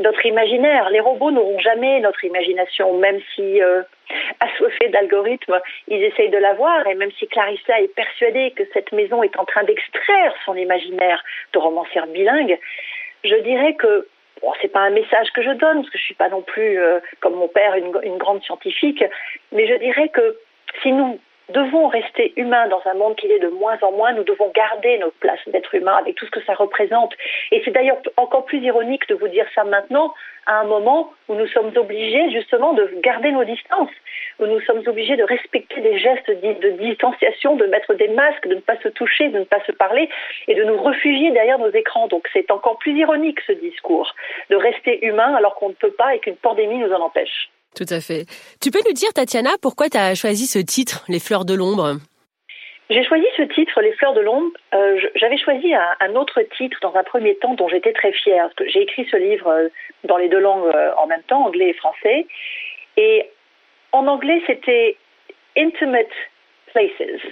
notre 0.00 0.26
imaginaire. 0.26 0.90
Les 0.90 1.00
robots 1.00 1.30
n'auront 1.30 1.58
jamais 1.60 2.00
notre 2.00 2.24
imagination, 2.24 2.98
même 2.98 3.20
si, 3.34 3.62
euh, 3.62 3.82
assoiffés 4.40 4.88
d'algorithmes, 4.88 5.60
ils 5.86 6.02
essayent 6.02 6.30
de 6.30 6.38
l'avoir, 6.38 6.86
et 6.88 6.94
même 6.94 7.12
si 7.18 7.28
Clarissa 7.28 7.80
est 7.80 7.94
persuadée 7.94 8.50
que 8.56 8.64
cette 8.72 8.92
maison 8.92 9.22
est 9.22 9.38
en 9.38 9.44
train 9.44 9.62
d'extraire 9.64 10.34
son 10.44 10.56
imaginaire 10.56 11.22
de 11.52 11.58
romancière 11.58 12.08
bilingue, 12.08 12.58
je 13.24 13.36
dirais 13.36 13.74
que 13.74 14.08
Bon, 14.42 14.52
c'est 14.60 14.68
pas 14.68 14.80
un 14.80 14.90
message 14.90 15.30
que 15.32 15.42
je 15.42 15.50
donne, 15.50 15.78
parce 15.78 15.90
que 15.90 15.98
je 15.98 16.02
suis 16.02 16.14
pas 16.14 16.28
non 16.28 16.42
plus, 16.42 16.78
euh, 16.78 16.98
comme 17.20 17.34
mon 17.34 17.48
père, 17.48 17.74
une, 17.76 17.92
une, 18.02 18.18
grande 18.18 18.42
scientifique, 18.42 19.04
mais 19.52 19.68
je 19.68 19.74
dirais 19.74 20.08
que 20.08 20.36
si 20.82 20.92
nous 20.92 21.20
devons 21.48 21.88
rester 21.88 22.32
humains 22.36 22.68
dans 22.68 22.82
un 22.86 22.94
monde 22.94 23.16
qui 23.16 23.26
est 23.26 23.38
de 23.38 23.48
moins 23.48 23.78
en 23.82 23.92
moins. 23.92 24.12
Nous 24.12 24.24
devons 24.24 24.50
garder 24.54 24.98
notre 24.98 25.16
place 25.16 25.40
d'être 25.46 25.74
humain 25.74 25.96
avec 25.96 26.16
tout 26.16 26.26
ce 26.26 26.30
que 26.30 26.42
ça 26.44 26.54
représente. 26.54 27.14
Et 27.50 27.62
c'est 27.64 27.70
d'ailleurs 27.70 27.98
encore 28.16 28.44
plus 28.44 28.58
ironique 28.58 29.08
de 29.08 29.14
vous 29.14 29.28
dire 29.28 29.46
ça 29.54 29.64
maintenant, 29.64 30.14
à 30.46 30.60
un 30.60 30.64
moment 30.64 31.12
où 31.28 31.34
nous 31.34 31.46
sommes 31.48 31.72
obligés 31.76 32.30
justement 32.30 32.72
de 32.72 32.90
garder 33.02 33.30
nos 33.30 33.44
distances, 33.44 33.90
où 34.40 34.46
nous 34.46 34.60
sommes 34.60 34.82
obligés 34.86 35.16
de 35.16 35.22
respecter 35.24 35.80
des 35.80 35.98
gestes 35.98 36.30
de 36.30 36.70
distanciation, 36.70 37.56
de 37.56 37.66
mettre 37.66 37.94
des 37.94 38.08
masques, 38.08 38.48
de 38.48 38.56
ne 38.56 38.60
pas 38.60 38.76
se 38.82 38.88
toucher, 38.88 39.28
de 39.28 39.38
ne 39.38 39.44
pas 39.44 39.60
se 39.66 39.72
parler 39.72 40.08
et 40.48 40.54
de 40.54 40.64
nous 40.64 40.82
réfugier 40.82 41.30
derrière 41.30 41.58
nos 41.58 41.70
écrans. 41.70 42.08
Donc 42.08 42.28
c'est 42.32 42.50
encore 42.50 42.78
plus 42.78 42.98
ironique 42.98 43.40
ce 43.46 43.52
discours, 43.52 44.14
de 44.50 44.56
rester 44.56 45.04
humain 45.06 45.34
alors 45.34 45.54
qu'on 45.54 45.68
ne 45.68 45.74
peut 45.74 45.92
pas 45.92 46.14
et 46.14 46.18
qu'une 46.18 46.36
pandémie 46.36 46.78
nous 46.78 46.92
en 46.92 47.00
empêche. 47.00 47.50
Tout 47.74 47.86
à 47.88 48.00
fait. 48.00 48.26
Tu 48.60 48.70
peux 48.70 48.80
nous 48.86 48.92
dire, 48.92 49.12
Tatiana, 49.12 49.50
pourquoi 49.60 49.88
tu 49.88 49.96
as 49.96 50.14
choisi 50.14 50.46
ce 50.46 50.58
titre, 50.58 51.04
Les 51.08 51.20
fleurs 51.20 51.44
de 51.44 51.54
l'ombre? 51.54 51.96
J'ai 52.92 53.04
choisi 53.04 53.24
ce 53.38 53.42
titre, 53.42 53.80
Les 53.80 53.92
Fleurs 53.92 54.12
de 54.12 54.20
l'ombre. 54.20 54.50
Euh, 54.74 55.00
j'avais 55.14 55.38
choisi 55.38 55.72
un, 55.74 56.14
autre 56.14 56.42
titre 56.58 56.76
dans 56.82 56.94
un 56.94 57.02
premier 57.02 57.36
temps 57.36 57.54
dont 57.54 57.68
j'étais 57.68 57.94
très 57.94 58.12
fière. 58.12 58.50
J'ai 58.66 58.82
écrit 58.82 59.06
ce 59.10 59.16
livre 59.16 59.48
euh, 59.48 59.68
dans 60.04 60.18
les 60.18 60.28
deux 60.28 60.40
langues 60.40 60.70
euh, 60.74 60.92
en 60.98 61.06
même 61.06 61.22
temps, 61.22 61.46
anglais 61.46 61.70
et 61.70 61.72
français. 61.72 62.26
Et 62.98 63.30
en 63.92 64.06
anglais, 64.06 64.42
c'était 64.46 64.98
Intimate 65.56 66.12
Places. 66.66 67.22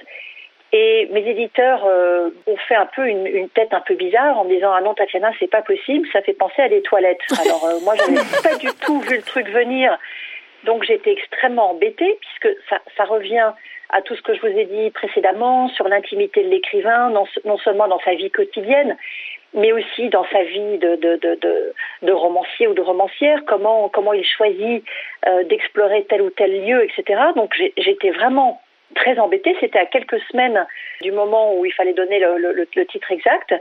Et 0.72 1.08
mes 1.10 1.28
éditeurs 1.28 1.84
ont 1.84 2.56
fait 2.68 2.76
un 2.76 2.86
peu 2.86 3.06
une, 3.08 3.48
tête 3.50 3.74
un 3.74 3.80
peu 3.80 3.96
bizarre 3.96 4.38
en 4.38 4.44
me 4.44 4.54
disant 4.54 4.72
ah 4.72 4.80
non 4.80 4.94
Tatiana 4.94 5.32
c'est 5.40 5.50
pas 5.50 5.62
possible 5.62 6.06
ça 6.12 6.22
fait 6.22 6.32
penser 6.32 6.62
à 6.62 6.68
des 6.68 6.80
toilettes 6.82 7.18
alors 7.40 7.68
moi 7.82 7.96
je 7.96 8.08
n'avais 8.08 8.42
pas 8.44 8.54
du 8.54 8.68
tout 8.84 9.00
vu 9.00 9.16
le 9.16 9.22
truc 9.22 9.48
venir 9.48 9.98
donc 10.64 10.84
j'étais 10.84 11.12
extrêmement 11.12 11.70
embêtée 11.70 12.18
puisque 12.20 12.56
ça, 12.68 12.80
ça 12.96 13.04
revient 13.04 13.52
à 13.92 14.02
tout 14.02 14.14
ce 14.14 14.22
que 14.22 14.34
je 14.34 14.40
vous 14.40 14.58
ai 14.58 14.64
dit 14.64 14.90
précédemment 14.90 15.68
sur 15.70 15.88
l'intimité 15.88 16.42
de 16.44 16.48
l'écrivain, 16.48 17.10
non, 17.10 17.26
non, 17.44 17.58
seulement 17.58 17.88
dans 17.88 18.00
sa 18.00 18.14
vie 18.14 18.30
quotidienne, 18.30 18.96
mais 19.52 19.72
aussi 19.72 20.08
dans 20.10 20.24
sa 20.30 20.44
vie 20.44 20.78
de, 20.78 20.96
de, 20.96 21.16
de, 21.16 21.72
de, 22.02 22.12
romancier 22.12 22.68
ou 22.68 22.74
de 22.74 22.80
romancière, 22.80 23.40
comment, 23.46 23.88
comment 23.88 24.12
il 24.12 24.24
choisit 24.24 24.84
euh, 25.26 25.42
d'explorer 25.44 26.04
tel 26.08 26.22
ou 26.22 26.30
tel 26.30 26.64
lieu, 26.64 26.84
etc. 26.84 27.20
Donc 27.34 27.52
j'étais 27.76 28.10
vraiment 28.10 28.60
très 28.94 29.18
embêtée. 29.18 29.56
C'était 29.58 29.78
à 29.78 29.86
quelques 29.86 30.20
semaines 30.30 30.66
du 31.02 31.10
moment 31.10 31.54
où 31.56 31.64
il 31.64 31.72
fallait 31.72 31.92
donner 31.92 32.20
le, 32.20 32.38
le, 32.38 32.68
le 32.74 32.86
titre 32.86 33.10
exact. 33.10 33.54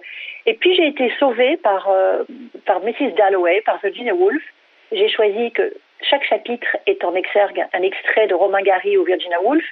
Et 0.46 0.54
puis 0.54 0.76
j'ai 0.76 0.88
été 0.88 1.12
sauvée 1.20 1.58
par, 1.58 1.90
euh, 1.90 2.24
par 2.66 2.82
Mrs. 2.82 3.16
Dalloway, 3.18 3.62
par 3.62 3.80
Virginia 3.82 4.14
Woolf. 4.14 4.44
J'ai 4.92 5.10
choisi 5.10 5.52
que 5.52 5.74
chaque 6.02 6.24
chapitre 6.24 6.78
est 6.86 7.04
en 7.04 7.14
exergue 7.16 7.66
un 7.74 7.82
extrait 7.82 8.28
de 8.28 8.34
Romain 8.34 8.62
Gary 8.62 8.98
ou 8.98 9.04
Virginia 9.04 9.42
Woolf. 9.42 9.66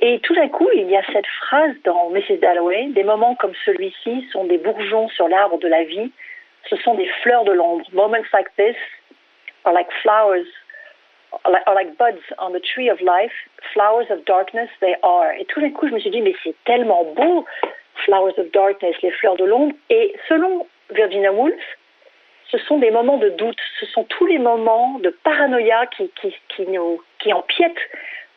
Et 0.00 0.20
tout 0.20 0.34
d'un 0.34 0.48
coup, 0.48 0.68
il 0.74 0.88
y 0.88 0.96
a 0.96 1.02
cette 1.12 1.26
phrase 1.26 1.74
dans 1.84 2.10
Mrs. 2.10 2.38
Dalloway, 2.40 2.86
des 2.90 3.02
moments 3.02 3.34
comme 3.34 3.54
celui-ci 3.64 4.28
sont 4.32 4.44
des 4.44 4.58
bourgeons 4.58 5.08
sur 5.08 5.28
l'arbre 5.28 5.58
de 5.58 5.66
la 5.66 5.82
vie, 5.84 6.12
ce 6.70 6.76
sont 6.76 6.94
des 6.94 7.08
fleurs 7.22 7.44
de 7.44 7.52
l'ombre. 7.52 7.84
Moments 7.92 8.28
like 8.32 8.48
this 8.56 8.76
are 9.64 9.72
like 9.72 9.88
flowers, 10.02 10.46
are 11.44 11.74
like, 11.74 11.96
buds 11.98 12.22
on 12.38 12.52
the 12.52 12.60
tree 12.60 12.88
of 12.88 13.00
life, 13.00 13.32
flowers 13.72 14.06
of 14.10 14.24
darkness 14.24 14.68
they 14.80 14.94
are. 15.02 15.32
Et 15.38 15.46
tout 15.46 15.60
d'un 15.60 15.70
coup, 15.70 15.88
je 15.88 15.94
me 15.94 15.98
suis 15.98 16.10
dit, 16.10 16.20
mais 16.20 16.34
c'est 16.44 16.54
tellement 16.64 17.04
beau, 17.16 17.44
flowers 18.04 18.38
of 18.38 18.50
darkness, 18.52 18.94
les 19.02 19.10
fleurs 19.10 19.36
de 19.36 19.44
l'ombre. 19.44 19.74
Et 19.90 20.14
selon 20.28 20.66
Virginia 20.90 21.32
Woolf, 21.32 21.77
ce 22.50 22.58
sont 22.58 22.78
des 22.78 22.90
moments 22.90 23.18
de 23.18 23.28
doute, 23.30 23.58
ce 23.80 23.86
sont 23.86 24.04
tous 24.04 24.26
les 24.26 24.38
moments 24.38 24.98
de 25.00 25.10
paranoïa 25.10 25.86
qui, 25.86 26.10
qui, 26.20 26.34
qui, 26.48 26.66
nous, 26.66 27.02
qui 27.18 27.32
empiètent 27.32 27.76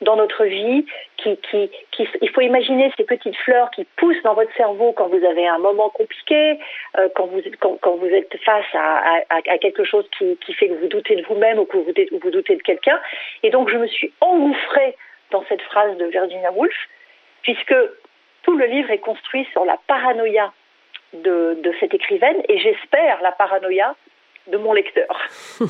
dans 0.01 0.15
notre 0.15 0.45
vie. 0.45 0.85
Qui, 1.17 1.37
qui, 1.37 1.69
qui, 1.91 2.07
il 2.21 2.29
faut 2.31 2.41
imaginer 2.41 2.91
ces 2.97 3.03
petites 3.03 3.37
fleurs 3.37 3.69
qui 3.69 3.85
poussent 3.95 4.23
dans 4.23 4.33
votre 4.33 4.51
cerveau 4.55 4.91
quand 4.91 5.07
vous 5.07 5.23
avez 5.23 5.47
un 5.47 5.59
moment 5.59 5.89
compliqué, 5.89 6.59
euh, 6.97 7.09
quand, 7.15 7.27
vous, 7.27 7.41
quand, 7.59 7.77
quand, 7.79 7.95
vous 7.97 8.07
êtes 8.07 8.35
face 8.43 8.65
à, 8.73 9.21
à, 9.29 9.57
quelque 9.59 9.83
chose 9.83 10.05
qui, 10.17 10.35
qui, 10.37 10.53
fait 10.53 10.67
que 10.67 10.73
vous 10.73 10.87
doutez 10.87 11.15
de 11.15 11.23
vous-même 11.23 11.59
ou 11.59 11.65
que 11.65 11.77
vous, 11.77 11.91
ou 12.11 12.19
vous 12.19 12.31
doutez 12.31 12.55
de 12.55 12.63
quelqu'un. 12.63 12.99
Et 13.43 13.51
donc 13.51 13.69
je 13.69 13.77
me 13.77 13.85
suis 13.85 14.11
engouffrée 14.19 14.95
dans 15.29 15.43
cette 15.47 15.61
phrase 15.61 15.95
de 15.97 16.05
Virginia 16.05 16.51
Woolf, 16.51 16.75
puisque 17.43 17.75
tout 18.41 18.57
le 18.57 18.65
livre 18.65 18.89
est 18.89 18.97
construit 18.97 19.47
sur 19.53 19.63
la 19.63 19.77
paranoïa 19.85 20.51
de, 21.13 21.59
de 21.61 21.73
cette 21.79 21.93
écrivaine 21.93 22.41
et 22.47 22.57
j'espère 22.57 23.21
la 23.21 23.31
paranoïa 23.31 23.95
de 24.47 24.57
mon 24.57 24.73
lecteur. 24.73 25.15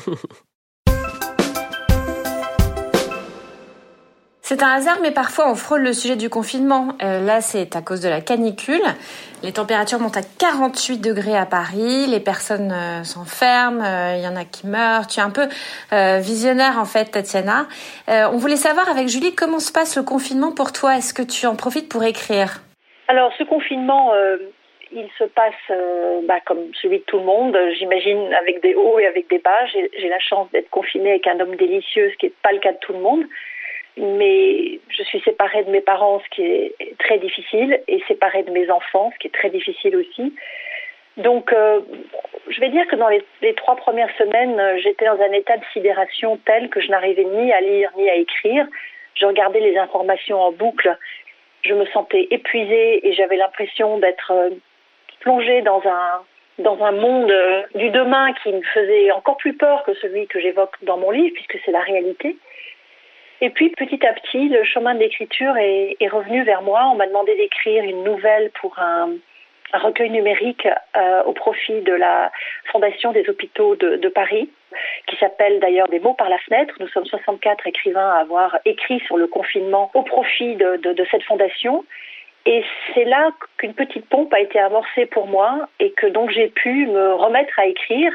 C'est 4.52 4.62
un 4.62 4.68
hasard, 4.68 4.98
mais 5.00 5.12
parfois 5.12 5.50
on 5.50 5.54
frôle 5.54 5.80
le 5.80 5.94
sujet 5.94 6.14
du 6.14 6.28
confinement. 6.28 6.88
Euh, 7.02 7.24
là, 7.24 7.40
c'est 7.40 7.74
à 7.74 7.80
cause 7.80 8.02
de 8.02 8.08
la 8.10 8.20
canicule. 8.20 8.82
Les 9.42 9.52
températures 9.52 9.98
montent 9.98 10.18
à 10.18 10.22
48 10.22 10.98
degrés 10.98 11.38
à 11.38 11.46
Paris. 11.46 12.06
Les 12.06 12.20
personnes 12.20 12.70
euh, 12.70 13.02
s'enferment. 13.02 13.82
Il 13.82 13.86
euh, 13.86 14.16
y 14.16 14.28
en 14.28 14.36
a 14.36 14.44
qui 14.44 14.66
meurent. 14.66 15.06
Tu 15.06 15.20
es 15.20 15.22
un 15.22 15.30
peu 15.30 15.48
visionnaire, 16.20 16.78
en 16.78 16.84
fait, 16.84 17.06
Tatiana. 17.06 17.66
on 18.08 18.36
voulait 18.36 18.56
savoir 18.56 18.90
avec 18.90 19.08
Julie 19.08 19.34
comment 19.34 19.58
se 19.58 19.72
passe 19.72 19.96
le 19.96 20.02
confinement 20.02 20.52
pour 20.52 20.72
toi? 20.72 20.96
Est-ce 20.96 21.14
que 21.14 21.22
tu 21.22 21.46
en 21.46 21.56
profites 21.56 21.88
pour 21.88 22.04
écrire? 22.04 22.60
Alors, 23.08 23.32
ce 23.38 23.44
confinement, 23.44 24.10
il 24.94 25.08
se 25.18 25.24
passe 25.24 25.54
bah, 26.24 26.40
comme 26.44 26.72
celui 26.80 26.98
de 26.98 27.04
tout 27.04 27.18
le 27.18 27.24
monde, 27.24 27.56
j'imagine 27.78 28.32
avec 28.34 28.60
des 28.62 28.74
hauts 28.74 28.98
et 28.98 29.06
avec 29.06 29.28
des 29.28 29.38
bas. 29.38 29.66
J'ai 29.66 30.08
la 30.08 30.18
chance 30.18 30.50
d'être 30.52 30.70
confinée 30.70 31.10
avec 31.10 31.26
un 31.26 31.40
homme 31.40 31.56
délicieux, 31.56 32.10
ce 32.10 32.16
qui 32.16 32.26
n'est 32.26 32.32
pas 32.42 32.52
le 32.52 32.58
cas 32.58 32.72
de 32.72 32.78
tout 32.78 32.92
le 32.92 33.00
monde 33.00 33.24
mais 33.96 34.80
je 34.88 35.02
suis 35.02 35.20
séparée 35.20 35.64
de 35.64 35.70
mes 35.70 35.80
parents, 35.80 36.20
ce 36.20 36.34
qui 36.34 36.42
est 36.42 36.74
très 36.98 37.18
difficile, 37.18 37.80
et 37.88 38.02
séparée 38.08 38.42
de 38.42 38.50
mes 38.50 38.70
enfants, 38.70 39.10
ce 39.14 39.18
qui 39.18 39.28
est 39.28 39.32
très 39.34 39.50
difficile 39.50 39.96
aussi. 39.96 40.34
Donc, 41.18 41.52
euh, 41.52 41.80
je 42.48 42.58
vais 42.60 42.70
dire 42.70 42.86
que 42.86 42.96
dans 42.96 43.08
les, 43.08 43.54
trois 43.54 43.76
premières 43.76 44.14
semaines, 44.16 44.58
euh, 44.58 44.78
j'étais 44.82 45.04
dans 45.04 45.20
un 45.20 45.32
état 45.32 45.58
de 45.58 45.64
sidération 45.72 46.38
tel 46.46 46.70
que 46.70 46.80
je 46.80 46.88
n'arrivais 46.88 47.24
ni 47.24 47.52
à 47.52 47.60
lire 47.60 47.90
ni 47.98 48.08
à 48.08 48.14
écrire. 48.14 48.66
Je 49.14 49.26
regardais 49.26 49.60
les 49.60 49.76
informations 49.76 50.40
en 50.40 50.52
boucle. 50.52 50.96
Je 51.64 51.74
me 51.74 51.84
sentais 51.86 52.28
épuisée 52.30 53.06
et 53.06 53.12
j'avais 53.12 53.36
l'impression 53.36 53.98
d'être 53.98 54.32
euh, 54.32 54.50
plongée 55.22 55.62
dans 55.62 55.82
un 55.86 56.22
dans 56.58 56.82
un 56.84 56.92
monde 56.92 57.32
du 57.74 57.90
demain 57.90 58.32
qui 58.42 58.52
me 58.52 58.62
faisait 58.62 59.10
encore 59.12 59.38
plus 59.38 59.54
peur 59.54 59.82
que 59.84 59.94
celui 59.94 60.26
que 60.26 60.38
j'évoque 60.38 60.76
dans 60.82 60.98
mon 60.98 61.10
livre, 61.10 61.34
puisque 61.34 61.58
c'est 61.64 61.72
la 61.72 61.80
réalité. 61.80 62.36
Et 63.40 63.50
puis 63.50 63.70
petit 63.70 64.06
à 64.06 64.12
petit, 64.12 64.48
le 64.48 64.62
chemin 64.62 64.94
de 64.94 65.00
l'écriture 65.00 65.56
est, 65.56 65.96
revenu 66.08 66.44
vers 66.44 66.62
moi. 66.62 66.88
On 66.92 66.94
m'a 66.94 67.06
demandé 67.06 67.34
d'écrire 67.36 67.82
une 67.82 68.04
nouvelle 68.04 68.50
pour 68.60 68.78
un, 68.78 69.10
recueil 69.72 70.10
numérique 70.10 70.68
euh, 70.96 71.22
au 71.24 71.32
profit 71.32 71.80
de 71.80 71.94
la 71.94 72.30
Fondation 72.70 73.12
des 73.12 73.28
hôpitaux 73.28 73.74
de, 73.74 74.08
Paris, 74.08 74.50
qui 75.06 75.16
s'appelle 75.16 75.58
d'ailleurs 75.60 75.88
Des 75.88 75.98
mots 75.98 76.12
par 76.12 76.28
la 76.28 76.38
fenêtre. 76.38 76.74
Nous 76.78 76.88
sommes 76.88 77.06
64 77.06 77.66
écrivains 77.66 78.10
à 78.10 78.18
avoir 78.18 78.58
écrit 78.66 79.00
sur 79.06 79.16
le 79.16 79.26
confinement 79.26 79.90
au 79.94 80.02
profit 80.02 80.54
de 80.56 81.06
cette 81.10 81.22
fondation. 81.24 81.84
Et 82.44 82.64
c'est 82.92 83.04
là 83.04 83.30
qu'une 83.56 83.74
petite 83.74 84.08
pompe 84.08 84.32
a 84.34 84.40
été 84.40 84.58
amorcée 84.58 85.06
pour 85.06 85.26
moi 85.26 85.68
et 85.78 85.92
que 85.92 86.06
donc 86.06 86.30
j'ai 86.30 86.48
pu 86.48 86.86
me 86.86 87.14
remettre 87.14 87.58
à 87.58 87.66
écrire 87.66 88.12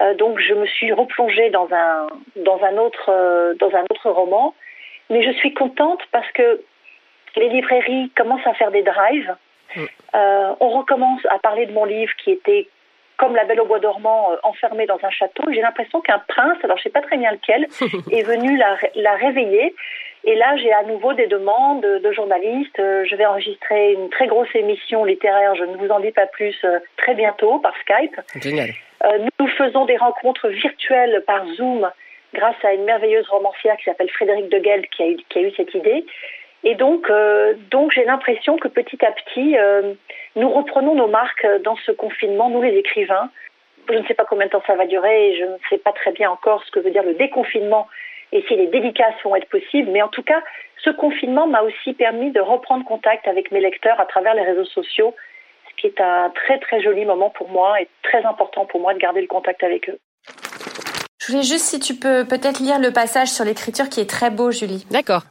euh, 0.00 0.14
donc 0.14 0.38
je 0.40 0.54
me 0.54 0.66
suis 0.66 0.92
replongée 0.92 1.50
dans 1.50 1.68
un 1.70 2.06
dans 2.36 2.62
un 2.62 2.76
autre 2.78 3.08
euh, 3.08 3.54
dans 3.54 3.70
un 3.74 3.84
autre 3.90 4.10
roman, 4.10 4.54
mais 5.10 5.22
je 5.22 5.32
suis 5.38 5.52
contente 5.52 6.00
parce 6.10 6.30
que 6.32 6.62
les 7.36 7.48
librairies 7.48 8.10
commencent 8.16 8.46
à 8.46 8.54
faire 8.54 8.70
des 8.70 8.82
drives. 8.82 9.34
Euh, 9.76 10.54
on 10.60 10.68
recommence 10.70 11.20
à 11.30 11.38
parler 11.38 11.66
de 11.66 11.72
mon 11.72 11.84
livre 11.84 12.12
qui 12.22 12.30
était 12.30 12.68
comme 13.16 13.34
la 13.34 13.44
Belle 13.44 13.60
au 13.60 13.66
bois 13.66 13.78
dormant 13.78 14.30
enfermée 14.42 14.86
dans 14.86 14.98
un 15.02 15.10
château. 15.10 15.44
J'ai 15.50 15.60
l'impression 15.60 16.00
qu'un 16.00 16.18
prince, 16.18 16.58
alors 16.62 16.76
je 16.76 16.82
sais 16.82 16.90
pas 16.90 17.00
très 17.00 17.16
bien 17.16 17.30
lequel, 17.32 17.66
est 18.10 18.22
venu 18.22 18.56
la, 18.56 18.76
la 18.96 19.14
réveiller. 19.14 19.74
Et 20.24 20.36
là, 20.36 20.56
j'ai 20.56 20.72
à 20.72 20.84
nouveau 20.84 21.14
des 21.14 21.26
demandes 21.26 21.82
de 21.82 22.12
journalistes. 22.12 22.78
Je 22.78 23.16
vais 23.16 23.26
enregistrer 23.26 23.92
une 23.92 24.08
très 24.08 24.28
grosse 24.28 24.54
émission 24.54 25.04
littéraire, 25.04 25.54
je 25.56 25.64
ne 25.64 25.76
vous 25.76 25.88
en 25.88 26.00
dis 26.00 26.12
pas 26.12 26.26
plus, 26.26 26.54
très 26.96 27.14
bientôt 27.14 27.58
par 27.58 27.74
Skype. 27.78 28.20
Génial. 28.40 28.70
Euh, 29.04 29.18
nous 29.38 29.48
faisons 29.48 29.84
des 29.84 29.96
rencontres 29.96 30.48
virtuelles 30.48 31.22
par 31.26 31.44
Zoom 31.56 31.90
grâce 32.34 32.64
à 32.64 32.72
une 32.72 32.84
merveilleuse 32.84 33.28
romancière 33.28 33.76
qui 33.76 33.84
s'appelle 33.84 34.10
Frédéric 34.10 34.48
de 34.48 34.62
Geld 34.62 34.86
qui 34.88 35.02
a 35.02 35.08
eu, 35.08 35.16
qui 35.28 35.38
a 35.38 35.42
eu 35.42 35.52
cette 35.56 35.74
idée. 35.74 36.06
Et 36.64 36.76
donc, 36.76 37.10
euh, 37.10 37.54
donc 37.70 37.92
j'ai 37.92 38.04
l'impression 38.04 38.56
que 38.56 38.68
petit 38.68 39.04
à 39.04 39.10
petit, 39.10 39.58
euh, 39.58 39.94
nous 40.36 40.48
reprenons 40.48 40.94
nos 40.94 41.08
marques 41.08 41.46
dans 41.64 41.76
ce 41.84 41.90
confinement, 41.90 42.48
nous 42.50 42.62
les 42.62 42.76
écrivains. 42.76 43.30
Je 43.90 43.98
ne 43.98 44.06
sais 44.06 44.14
pas 44.14 44.24
combien 44.24 44.46
de 44.46 44.52
temps 44.52 44.62
ça 44.66 44.76
va 44.76 44.86
durer 44.86 45.30
et 45.30 45.38
je 45.38 45.44
ne 45.44 45.56
sais 45.68 45.78
pas 45.78 45.92
très 45.92 46.12
bien 46.12 46.30
encore 46.30 46.62
ce 46.64 46.70
que 46.70 46.78
veut 46.78 46.92
dire 46.92 47.02
le 47.02 47.14
déconfinement 47.14 47.88
et 48.32 48.42
si 48.48 48.56
les 48.56 48.66
dédicaces 48.66 49.14
vont 49.24 49.36
être 49.36 49.48
possibles. 49.48 49.90
Mais 49.90 50.02
en 50.02 50.08
tout 50.08 50.22
cas, 50.22 50.42
ce 50.82 50.90
confinement 50.90 51.46
m'a 51.46 51.62
aussi 51.62 51.92
permis 51.92 52.32
de 52.32 52.40
reprendre 52.40 52.84
contact 52.84 53.28
avec 53.28 53.52
mes 53.52 53.60
lecteurs 53.60 54.00
à 54.00 54.06
travers 54.06 54.34
les 54.34 54.42
réseaux 54.42 54.64
sociaux 54.64 55.14
qui 55.82 55.88
est 55.88 56.00
un 56.00 56.30
très 56.30 56.58
très 56.60 56.80
joli 56.80 57.04
moment 57.04 57.30
pour 57.30 57.48
moi 57.48 57.80
et 57.80 57.88
très 58.02 58.24
important 58.24 58.66
pour 58.66 58.80
moi 58.80 58.94
de 58.94 58.98
garder 58.98 59.20
le 59.20 59.26
contact 59.26 59.62
avec 59.62 59.88
eux. 59.88 59.98
Je 61.20 61.32
voulais 61.32 61.42
juste 61.42 61.64
si 61.64 61.80
tu 61.80 61.94
peux 61.94 62.24
peut-être 62.24 62.60
lire 62.60 62.78
le 62.78 62.92
passage 62.92 63.28
sur 63.28 63.44
l'écriture 63.44 63.88
qui 63.88 64.00
est 64.00 64.08
très 64.08 64.30
beau, 64.30 64.50
Julie. 64.50 64.86
D'accord. 64.90 65.22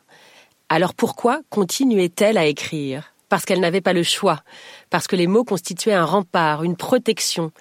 Alors 0.69 0.93
pourquoi 0.93 1.39
continuait-elle 1.49 2.37
à 2.37 2.45
écrire? 2.45 3.13
Parce 3.29 3.45
qu'elle 3.45 3.61
n'avait 3.61 3.81
pas 3.81 3.93
le 3.93 4.03
choix, 4.03 4.39
parce 4.89 5.07
que 5.07 5.15
les 5.15 5.27
mots 5.27 5.45
constituaient 5.45 5.93
un 5.93 6.05
rempart, 6.05 6.63
une 6.63 6.75
protection. 6.75 7.51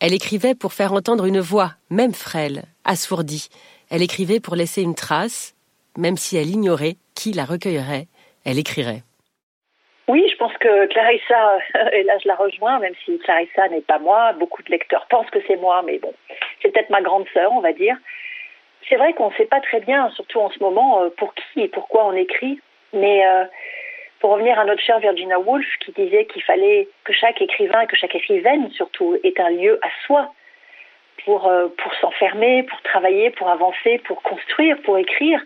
Elle 0.00 0.14
écrivait 0.14 0.54
pour 0.54 0.72
faire 0.72 0.92
entendre 0.92 1.26
une 1.26 1.40
voix, 1.40 1.72
même 1.88 2.14
frêle, 2.14 2.64
assourdie. 2.84 3.48
Elle 3.90 4.02
écrivait 4.02 4.38
pour 4.38 4.54
laisser 4.54 4.82
une 4.82 4.94
trace, 4.94 5.54
même 5.98 6.16
si 6.16 6.36
elle 6.36 6.48
ignorait 6.48 6.94
qui 7.16 7.32
la 7.32 7.44
recueillerait, 7.44 8.06
elle 8.46 8.58
écrirait. 8.58 9.02
Oui, 10.06 10.24
je 10.30 10.36
pense 10.36 10.56
que 10.58 10.86
Clarissa, 10.86 11.58
et 11.92 12.04
là 12.04 12.14
je 12.22 12.28
la 12.28 12.36
rejoins, 12.36 12.78
même 12.78 12.94
si 13.04 13.18
Clarissa 13.18 13.68
n'est 13.68 13.80
pas 13.80 13.98
moi, 13.98 14.32
beaucoup 14.34 14.62
de 14.62 14.70
lecteurs 14.70 15.06
pensent 15.08 15.30
que 15.30 15.40
c'est 15.46 15.56
moi, 15.56 15.82
mais 15.84 15.98
bon, 15.98 16.12
c'est 16.62 16.72
peut-être 16.72 16.90
ma 16.90 17.02
grande 17.02 17.26
sœur, 17.34 17.52
on 17.52 17.60
va 17.60 17.72
dire. 17.72 17.96
C'est 18.88 18.96
vrai 18.96 19.12
qu'on 19.12 19.30
ne 19.30 19.34
sait 19.34 19.46
pas 19.46 19.60
très 19.60 19.80
bien, 19.80 20.10
surtout 20.10 20.40
en 20.40 20.50
ce 20.50 20.58
moment, 20.60 21.02
euh, 21.02 21.10
pour 21.16 21.34
qui 21.34 21.60
et 21.60 21.68
pourquoi 21.68 22.06
on 22.06 22.12
écrit, 22.12 22.60
mais 22.92 23.26
euh, 23.26 23.44
pour 24.20 24.30
revenir 24.30 24.58
à 24.58 24.64
notre 24.64 24.82
chère 24.82 25.00
Virginia 25.00 25.38
Woolf 25.38 25.66
qui 25.84 25.92
disait 25.92 26.26
qu'il 26.26 26.42
fallait 26.42 26.88
que 27.04 27.12
chaque 27.12 27.40
écrivain, 27.42 27.86
que 27.86 27.96
chaque 27.96 28.14
écrivaine 28.14 28.70
surtout, 28.70 29.16
ait 29.24 29.40
un 29.40 29.50
lieu 29.50 29.80
à 29.82 29.88
soi 30.06 30.32
pour, 31.24 31.46
euh, 31.46 31.68
pour 31.78 31.94
s'enfermer, 31.94 32.62
pour 32.64 32.80
travailler, 32.82 33.30
pour 33.30 33.48
avancer, 33.48 33.98
pour 34.06 34.22
construire, 34.22 34.80
pour 34.82 34.98
écrire. 34.98 35.42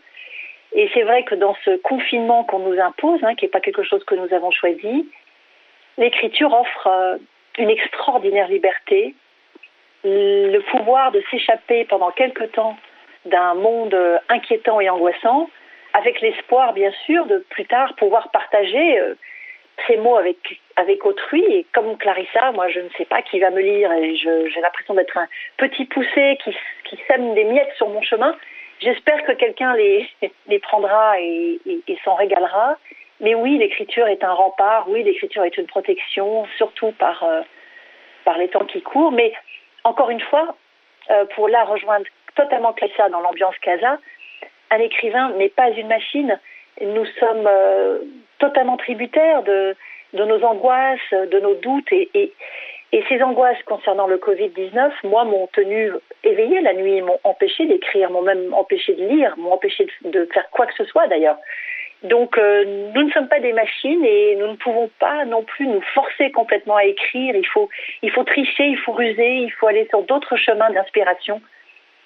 Et 0.72 0.90
c'est 0.92 1.02
vrai 1.02 1.22
que 1.22 1.34
dans 1.34 1.56
ce 1.64 1.76
confinement 1.76 2.44
qu'on 2.44 2.60
nous 2.60 2.78
impose, 2.80 3.22
hein, 3.22 3.34
qui 3.34 3.44
n'est 3.44 3.50
pas 3.50 3.60
quelque 3.60 3.82
chose 3.82 4.04
que 4.04 4.14
nous 4.14 4.32
avons 4.34 4.50
choisi, 4.50 5.08
l'écriture 5.98 6.52
offre 6.52 6.86
euh, 6.86 7.16
une 7.58 7.70
extraordinaire 7.70 8.48
liberté, 8.48 9.14
le 10.02 10.58
pouvoir 10.70 11.12
de 11.12 11.22
s'échapper 11.30 11.84
pendant 11.84 12.10
quelque 12.10 12.44
temps 12.44 12.76
d'un 13.24 13.54
monde 13.54 13.94
euh, 13.94 14.18
inquiétant 14.28 14.80
et 14.80 14.90
angoissant, 14.90 15.48
avec 15.94 16.20
l'espoir, 16.20 16.72
bien 16.72 16.90
sûr, 17.06 17.26
de 17.26 17.38
plus 17.50 17.66
tard 17.66 17.94
pouvoir 17.94 18.30
partager 18.32 18.98
ces 19.86 19.96
mots 19.96 20.16
avec, 20.16 20.38
avec 20.76 21.04
autrui. 21.04 21.42
Et 21.50 21.66
comme 21.72 21.96
Clarissa, 21.96 22.52
moi, 22.52 22.68
je 22.68 22.80
ne 22.80 22.88
sais 22.96 23.04
pas 23.04 23.22
qui 23.22 23.38
va 23.40 23.50
me 23.50 23.60
lire 23.60 23.92
et 23.92 24.16
j'ai 24.16 24.60
l'impression 24.60 24.94
d'être 24.94 25.16
un 25.16 25.28
petit 25.56 25.84
poussé 25.86 26.38
qui, 26.42 26.54
qui 26.84 26.98
sème 27.08 27.34
des 27.34 27.44
miettes 27.44 27.72
sur 27.76 27.88
mon 27.88 28.02
chemin. 28.02 28.36
J'espère 28.80 29.22
que 29.24 29.32
quelqu'un 29.32 29.74
les, 29.76 30.08
les 30.48 30.58
prendra 30.58 31.20
et, 31.20 31.60
et, 31.66 31.98
s'en 32.04 32.14
régalera. 32.14 32.76
Mais 33.20 33.34
oui, 33.34 33.58
l'écriture 33.58 34.06
est 34.08 34.24
un 34.24 34.32
rempart, 34.32 34.88
oui, 34.88 35.02
l'écriture 35.02 35.44
est 35.44 35.56
une 35.56 35.66
protection, 35.66 36.46
surtout 36.56 36.92
par, 36.92 37.22
euh, 37.22 37.42
par 38.24 38.38
les 38.38 38.48
temps 38.48 38.64
qui 38.64 38.82
courent. 38.82 39.12
Mais 39.12 39.32
encore 39.84 40.10
une 40.10 40.20
fois, 40.20 40.56
euh, 41.10 41.24
pour 41.34 41.48
la 41.48 41.64
rejoindre 41.64 42.06
totalement 42.34 42.72
Clarissa 42.72 43.08
dans 43.10 43.20
l'ambiance 43.20 43.56
Casa, 43.58 43.98
un 44.70 44.78
écrivain 44.78 45.30
n'est 45.36 45.48
pas 45.48 45.70
une 45.70 45.86
machine. 45.86 46.38
Nous 46.80 47.06
sommes 47.20 47.46
euh, 47.46 48.00
totalement 48.44 48.76
tributaires 48.76 49.42
de, 49.42 49.74
nos 50.12 50.44
angoisses, 50.44 51.10
de 51.12 51.40
nos 51.40 51.54
doutes. 51.54 51.92
Et, 51.92 52.32
ces 53.08 53.20
angoisses 53.22 53.62
concernant 53.64 54.06
le 54.06 54.18
Covid-19, 54.18 54.92
moi, 55.02 55.24
m'ont 55.24 55.48
tenu 55.48 55.90
éveillée 56.22 56.60
la 56.60 56.74
nuit, 56.74 57.02
m'ont 57.02 57.18
empêché 57.24 57.66
d'écrire, 57.66 58.08
m'ont 58.10 58.22
même 58.22 58.54
empêché 58.54 58.94
de 58.94 59.04
lire, 59.04 59.34
m'ont 59.36 59.52
empêché 59.52 59.88
de, 60.04 60.28
faire 60.32 60.48
quoi 60.50 60.66
que 60.66 60.74
ce 60.74 60.84
soit 60.84 61.08
d'ailleurs. 61.08 61.38
Donc, 62.04 62.38
euh, 62.38 62.64
nous 62.94 63.02
ne 63.02 63.10
sommes 63.10 63.28
pas 63.28 63.40
des 63.40 63.52
machines 63.52 64.04
et 64.04 64.36
nous 64.36 64.46
ne 64.46 64.56
pouvons 64.56 64.90
pas 65.00 65.24
non 65.24 65.42
plus 65.42 65.66
nous 65.66 65.80
forcer 65.94 66.30
complètement 66.30 66.76
à 66.76 66.84
écrire. 66.84 67.34
Il 67.34 67.46
faut, 67.46 67.68
il 68.02 68.10
faut 68.12 68.24
tricher, 68.24 68.66
il 68.66 68.78
faut 68.78 68.92
ruser, 68.92 69.38
il 69.38 69.50
faut 69.50 69.66
aller 69.66 69.86
sur 69.88 70.02
d'autres 70.02 70.36
chemins 70.36 70.70
d'inspiration. 70.70 71.40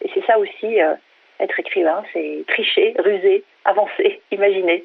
Et 0.02 0.10
c'est 0.14 0.24
ça 0.24 0.38
aussi, 0.38 0.80
euh, 0.80 0.94
être 1.40 1.60
écrivain, 1.60 2.02
c'est 2.12 2.44
tricher, 2.48 2.94
ruser, 2.98 3.44
avancer, 3.66 4.22
imaginer. 4.30 4.84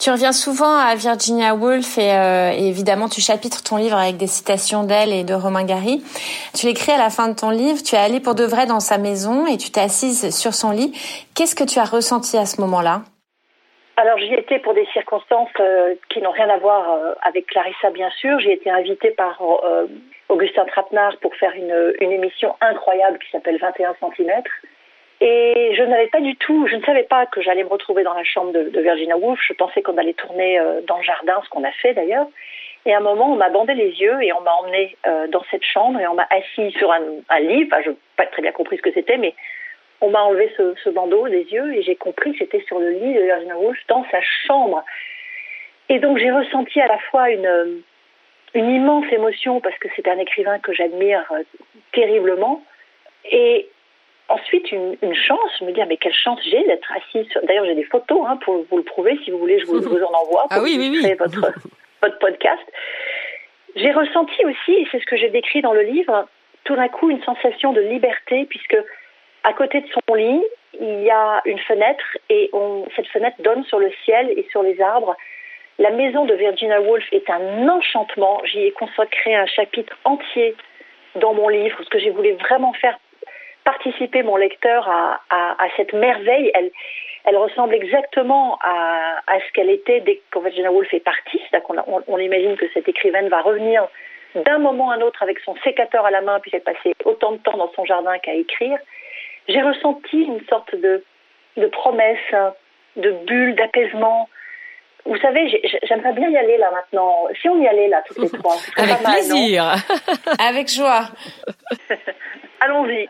Tu 0.00 0.10
reviens 0.10 0.32
souvent 0.32 0.76
à 0.76 0.94
Virginia 0.96 1.54
Woolf 1.54 1.98
et, 1.98 2.12
euh, 2.12 2.50
évidemment 2.50 3.08
tu 3.08 3.20
chapitres 3.20 3.62
ton 3.62 3.76
livre 3.76 3.96
avec 3.96 4.16
des 4.16 4.26
citations 4.26 4.82
d'elle 4.82 5.12
et 5.12 5.24
de 5.24 5.34
Romain 5.34 5.64
Gary. 5.64 6.02
Tu 6.54 6.66
l'écris 6.66 6.92
à 6.92 6.98
la 6.98 7.10
fin 7.10 7.28
de 7.28 7.34
ton 7.34 7.50
livre, 7.50 7.78
tu 7.82 7.94
es 7.94 7.98
allée 7.98 8.20
pour 8.20 8.34
de 8.34 8.44
vrai 8.44 8.66
dans 8.66 8.80
sa 8.80 8.98
maison 8.98 9.46
et 9.46 9.56
tu 9.56 9.70
t'es 9.70 9.80
assise 9.80 10.36
sur 10.36 10.52
son 10.52 10.72
lit. 10.72 10.92
Qu'est-ce 11.34 11.54
que 11.54 11.64
tu 11.64 11.78
as 11.78 11.84
ressenti 11.84 12.36
à 12.36 12.44
ce 12.44 12.60
moment-là? 12.60 13.02
Alors 13.96 14.18
j'y 14.18 14.34
étais 14.34 14.58
pour 14.58 14.74
des 14.74 14.86
circonstances 14.92 15.48
euh, 15.60 15.94
qui 16.10 16.20
n'ont 16.20 16.32
rien 16.32 16.50
à 16.50 16.58
voir 16.58 16.90
euh, 16.90 17.14
avec 17.22 17.46
Clarissa 17.46 17.90
bien 17.90 18.10
sûr. 18.18 18.38
J'ai 18.40 18.52
été 18.52 18.68
invitée 18.68 19.12
par 19.12 19.40
Augustin 20.28 20.64
Trapenard 20.64 21.16
pour 21.22 21.34
faire 21.36 21.52
une, 21.54 21.94
une 22.00 22.10
émission 22.10 22.56
incroyable 22.60 23.18
qui 23.20 23.30
s'appelle 23.30 23.58
21 23.58 23.94
cm 24.00 24.42
et 25.20 25.74
je 25.76 25.82
n'avais 25.82 26.08
pas 26.08 26.20
du 26.20 26.36
tout, 26.36 26.66
je 26.66 26.76
ne 26.76 26.82
savais 26.82 27.04
pas 27.04 27.26
que 27.26 27.40
j'allais 27.40 27.64
me 27.64 27.68
retrouver 27.68 28.02
dans 28.02 28.14
la 28.14 28.24
chambre 28.24 28.52
de, 28.52 28.80
Virginia 28.80 29.16
Woolf. 29.16 29.40
Je 29.46 29.52
pensais 29.52 29.82
qu'on 29.82 29.96
allait 29.96 30.14
tourner 30.14 30.58
euh, 30.58 30.80
dans 30.86 30.98
le 30.98 31.02
jardin, 31.02 31.40
ce 31.44 31.48
qu'on 31.50 31.64
a 31.64 31.70
fait 31.72 31.94
d'ailleurs. 31.94 32.26
Et 32.86 32.92
à 32.92 32.98
un 32.98 33.00
moment, 33.00 33.32
on 33.32 33.36
m'a 33.36 33.48
bandé 33.48 33.74
les 33.74 33.90
yeux 33.92 34.22
et 34.22 34.32
on 34.32 34.40
m'a 34.42 34.52
emmené 34.52 34.96
euh, 35.06 35.26
dans 35.28 35.42
cette 35.50 35.64
chambre 35.64 36.00
et 36.00 36.06
on 36.06 36.14
m'a 36.14 36.26
assis 36.30 36.72
sur 36.72 36.92
un, 36.92 37.00
lit. 37.40 37.68
Enfin, 37.70 37.82
je 37.82 37.90
n'ai 37.90 37.96
pas 38.16 38.26
très 38.26 38.42
bien 38.42 38.52
compris 38.52 38.76
ce 38.76 38.82
que 38.82 38.92
c'était, 38.92 39.16
mais 39.16 39.34
on 40.00 40.10
m'a 40.10 40.22
enlevé 40.22 40.52
ce, 40.56 40.90
bandeau 40.90 41.28
des 41.28 41.44
yeux 41.44 41.74
et 41.74 41.82
j'ai 41.82 41.96
compris 41.96 42.32
que 42.32 42.38
c'était 42.38 42.62
sur 42.66 42.78
le 42.78 42.90
lit 42.90 43.14
de 43.14 43.22
Virginia 43.22 43.56
Woolf 43.56 43.78
dans 43.88 44.04
sa 44.10 44.20
chambre. 44.46 44.84
Et 45.88 45.98
donc 45.98 46.18
j'ai 46.18 46.30
ressenti 46.30 46.80
à 46.80 46.86
la 46.86 46.98
fois 46.98 47.30
une, 47.30 47.82
une 48.52 48.70
immense 48.70 49.10
émotion 49.12 49.60
parce 49.60 49.78
que 49.78 49.88
c'est 49.96 50.08
un 50.08 50.18
écrivain 50.18 50.58
que 50.58 50.74
j'admire 50.74 51.24
euh, 51.32 51.42
terriblement 51.92 52.62
et 53.24 53.68
ensuite 54.28 54.70
une, 54.72 54.96
une, 55.02 55.14
chance, 55.14 55.50
je 55.58 55.64
me 55.64 55.72
dis, 55.72 55.80
ah, 55.80 55.86
mais 55.86 55.96
quelle 55.96 56.14
chance 56.14 56.40
j'ai 56.44 56.62
d'être 56.64 56.90
assise. 56.92 57.26
D'ailleurs, 57.44 57.64
j'ai 57.66 57.74
des 57.74 57.84
photos 57.84 58.20
hein, 58.26 58.38
pour 58.38 58.64
vous 58.70 58.76
le 58.78 58.82
prouver, 58.82 59.18
si 59.24 59.30
vous 59.30 59.38
voulez, 59.38 59.58
je 59.60 59.66
vous, 59.66 59.80
vous 59.80 60.02
en 60.02 60.12
envoie 60.12 60.46
ah 60.50 60.56
pour 60.56 60.58
ah 60.58 60.62
oui, 60.62 60.76
oui, 60.78 61.00
oui. 61.02 61.14
Votre, 61.18 61.52
votre 62.02 62.18
podcast. 62.18 62.62
J'ai 63.76 63.92
ressenti 63.92 64.44
aussi, 64.44 64.72
et 64.72 64.88
c'est 64.90 65.00
ce 65.00 65.06
que 65.06 65.16
j'ai 65.16 65.30
décrit 65.30 65.62
dans 65.62 65.72
le 65.72 65.82
livre, 65.82 66.28
tout 66.64 66.76
d'un 66.76 66.88
coup 66.88 67.10
une 67.10 67.22
sensation 67.22 67.72
de 67.72 67.80
liberté, 67.80 68.46
puisque 68.46 68.76
à 69.42 69.52
côté 69.52 69.80
de 69.80 69.86
son 69.88 70.14
lit, 70.14 70.42
il 70.80 71.02
y 71.02 71.10
a 71.10 71.42
une 71.44 71.58
fenêtre, 71.58 72.04
et 72.30 72.50
on, 72.52 72.86
cette 72.96 73.08
fenêtre 73.08 73.36
donne 73.40 73.64
sur 73.64 73.78
le 73.78 73.90
ciel 74.04 74.30
et 74.30 74.46
sur 74.50 74.62
les 74.62 74.80
arbres. 74.80 75.16
La 75.78 75.90
maison 75.90 76.24
de 76.24 76.34
Virginia 76.34 76.80
Woolf 76.80 77.04
est 77.12 77.28
un 77.28 77.68
enchantement. 77.68 78.40
J'y 78.44 78.60
ai 78.60 78.70
consacré 78.70 79.34
un 79.34 79.46
chapitre 79.46 79.96
entier 80.04 80.54
dans 81.16 81.34
mon 81.34 81.48
livre, 81.48 81.76
ce 81.82 81.90
que 81.90 81.98
j'ai 81.98 82.10
voulu 82.10 82.32
vraiment 82.34 82.72
faire 82.74 82.98
participer 83.64 84.22
mon 84.22 84.36
lecteur 84.36 84.88
à, 84.88 85.20
à, 85.30 85.64
à 85.64 85.68
cette 85.76 85.92
merveille. 85.92 86.50
Elle, 86.54 86.70
elle 87.24 87.36
ressemble 87.36 87.74
exactement 87.74 88.58
à, 88.62 89.20
à 89.26 89.40
ce 89.40 89.52
qu'elle 89.52 89.70
était 89.70 90.00
dès 90.00 90.20
que 90.30 90.38
Virginia 90.38 90.70
Woolf 90.70 90.92
est 90.92 91.00
partie. 91.00 91.40
C'est-à-dire 91.48 91.66
qu'on 91.66 92.02
on, 92.06 92.18
imagine 92.18 92.56
que 92.56 92.66
cette 92.74 92.88
écrivaine 92.88 93.28
va 93.28 93.40
revenir 93.40 93.88
d'un 94.34 94.58
moment 94.58 94.90
à 94.90 94.96
un 94.96 95.00
autre 95.00 95.22
avec 95.22 95.38
son 95.40 95.56
sécateur 95.64 96.04
à 96.04 96.10
la 96.10 96.20
main, 96.20 96.38
puis 96.40 96.50
elle 96.52 96.60
passé 96.60 96.94
autant 97.04 97.32
de 97.32 97.38
temps 97.38 97.56
dans 97.56 97.72
son 97.74 97.84
jardin 97.84 98.18
qu'à 98.18 98.34
écrire. 98.34 98.78
J'ai 99.48 99.62
ressenti 99.62 100.18
une 100.18 100.44
sorte 100.48 100.74
de, 100.74 101.02
de 101.56 101.66
promesse, 101.66 102.18
de 102.96 103.10
bulle, 103.26 103.54
d'apaisement. 103.54 104.28
Vous 105.06 105.18
savez, 105.18 105.62
j'aimerais 105.82 106.12
bien 106.12 106.28
y 106.28 106.36
aller 106.36 106.58
là 106.58 106.70
maintenant. 106.72 107.28
Si 107.40 107.48
on 107.48 107.60
y 107.60 107.68
allait 107.68 107.88
là, 107.88 108.02
toutes 108.06 108.18
les 108.18 108.38
trois. 108.38 108.56
Avec 108.76 108.98
plaisir. 108.98 109.74
Avec 110.38 110.68
joie. 110.68 111.04
Allons-y. 112.60 113.08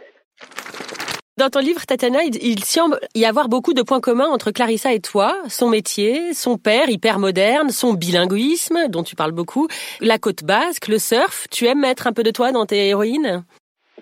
Dans 1.36 1.50
ton 1.50 1.58
livre, 1.58 1.80
Tatiana, 1.84 2.20
il, 2.22 2.62
semble 2.62 3.00
y 3.16 3.24
avoir 3.24 3.48
beaucoup 3.48 3.74
de 3.74 3.82
points 3.82 4.00
communs 4.00 4.28
entre 4.28 4.52
Clarissa 4.52 4.92
et 4.92 5.00
toi. 5.00 5.34
Son 5.48 5.68
métier, 5.68 6.32
son 6.32 6.58
père 6.58 6.88
hyper 6.88 7.18
moderne, 7.18 7.70
son 7.70 7.94
bilinguisme, 7.94 8.86
dont 8.88 9.02
tu 9.02 9.16
parles 9.16 9.32
beaucoup, 9.32 9.66
la 10.00 10.18
côte 10.18 10.44
basque, 10.44 10.86
le 10.86 10.98
surf. 10.98 11.48
Tu 11.50 11.66
aimes 11.66 11.80
mettre 11.80 12.06
un 12.06 12.12
peu 12.12 12.22
de 12.22 12.30
toi 12.30 12.52
dans 12.52 12.66
tes 12.66 12.86
héroïnes? 12.86 13.42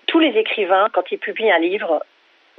Tous 0.05 0.19
les 0.19 0.37
écrivains, 0.37 0.89
quand 0.93 1.11
ils 1.11 1.17
publient 1.17 1.51
un 1.51 1.57
livre, 1.57 2.05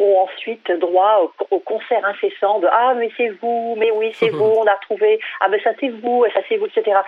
ont 0.00 0.26
ensuite 0.26 0.68
droit 0.80 1.32
au, 1.52 1.60
concert 1.60 2.04
incessant 2.04 2.58
de 2.58 2.66
Ah, 2.68 2.94
mais 2.96 3.12
c'est 3.16 3.28
vous, 3.40 3.76
mais 3.78 3.92
oui, 3.92 4.10
c'est 4.14 4.30
vous, 4.30 4.42
on 4.42 4.66
a 4.66 4.74
retrouvé, 4.74 5.20
ah, 5.40 5.46
mais 5.48 5.60
ça 5.60 5.70
c'est 5.78 5.90
vous, 5.90 6.24
et 6.24 6.32
ça 6.32 6.40
c'est 6.48 6.56
vous, 6.56 6.66
etc. 6.66 6.98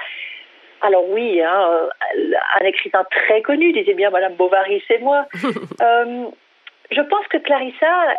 Alors 0.83 1.09
oui, 1.11 1.43
hein, 1.43 1.89
un 2.61 2.65
écrivain 2.65 3.05
très 3.11 3.43
connu 3.43 3.73
disait 3.73 3.95
bien 3.95 4.11
Madame 4.11 4.35
Bovary, 4.35 4.85
c'est 4.87 5.01
moi. 5.01 5.27
euh, 5.81 6.27
je 6.91 7.01
pense 7.01 7.27
que 7.29 7.39
Clarissa 7.39 8.15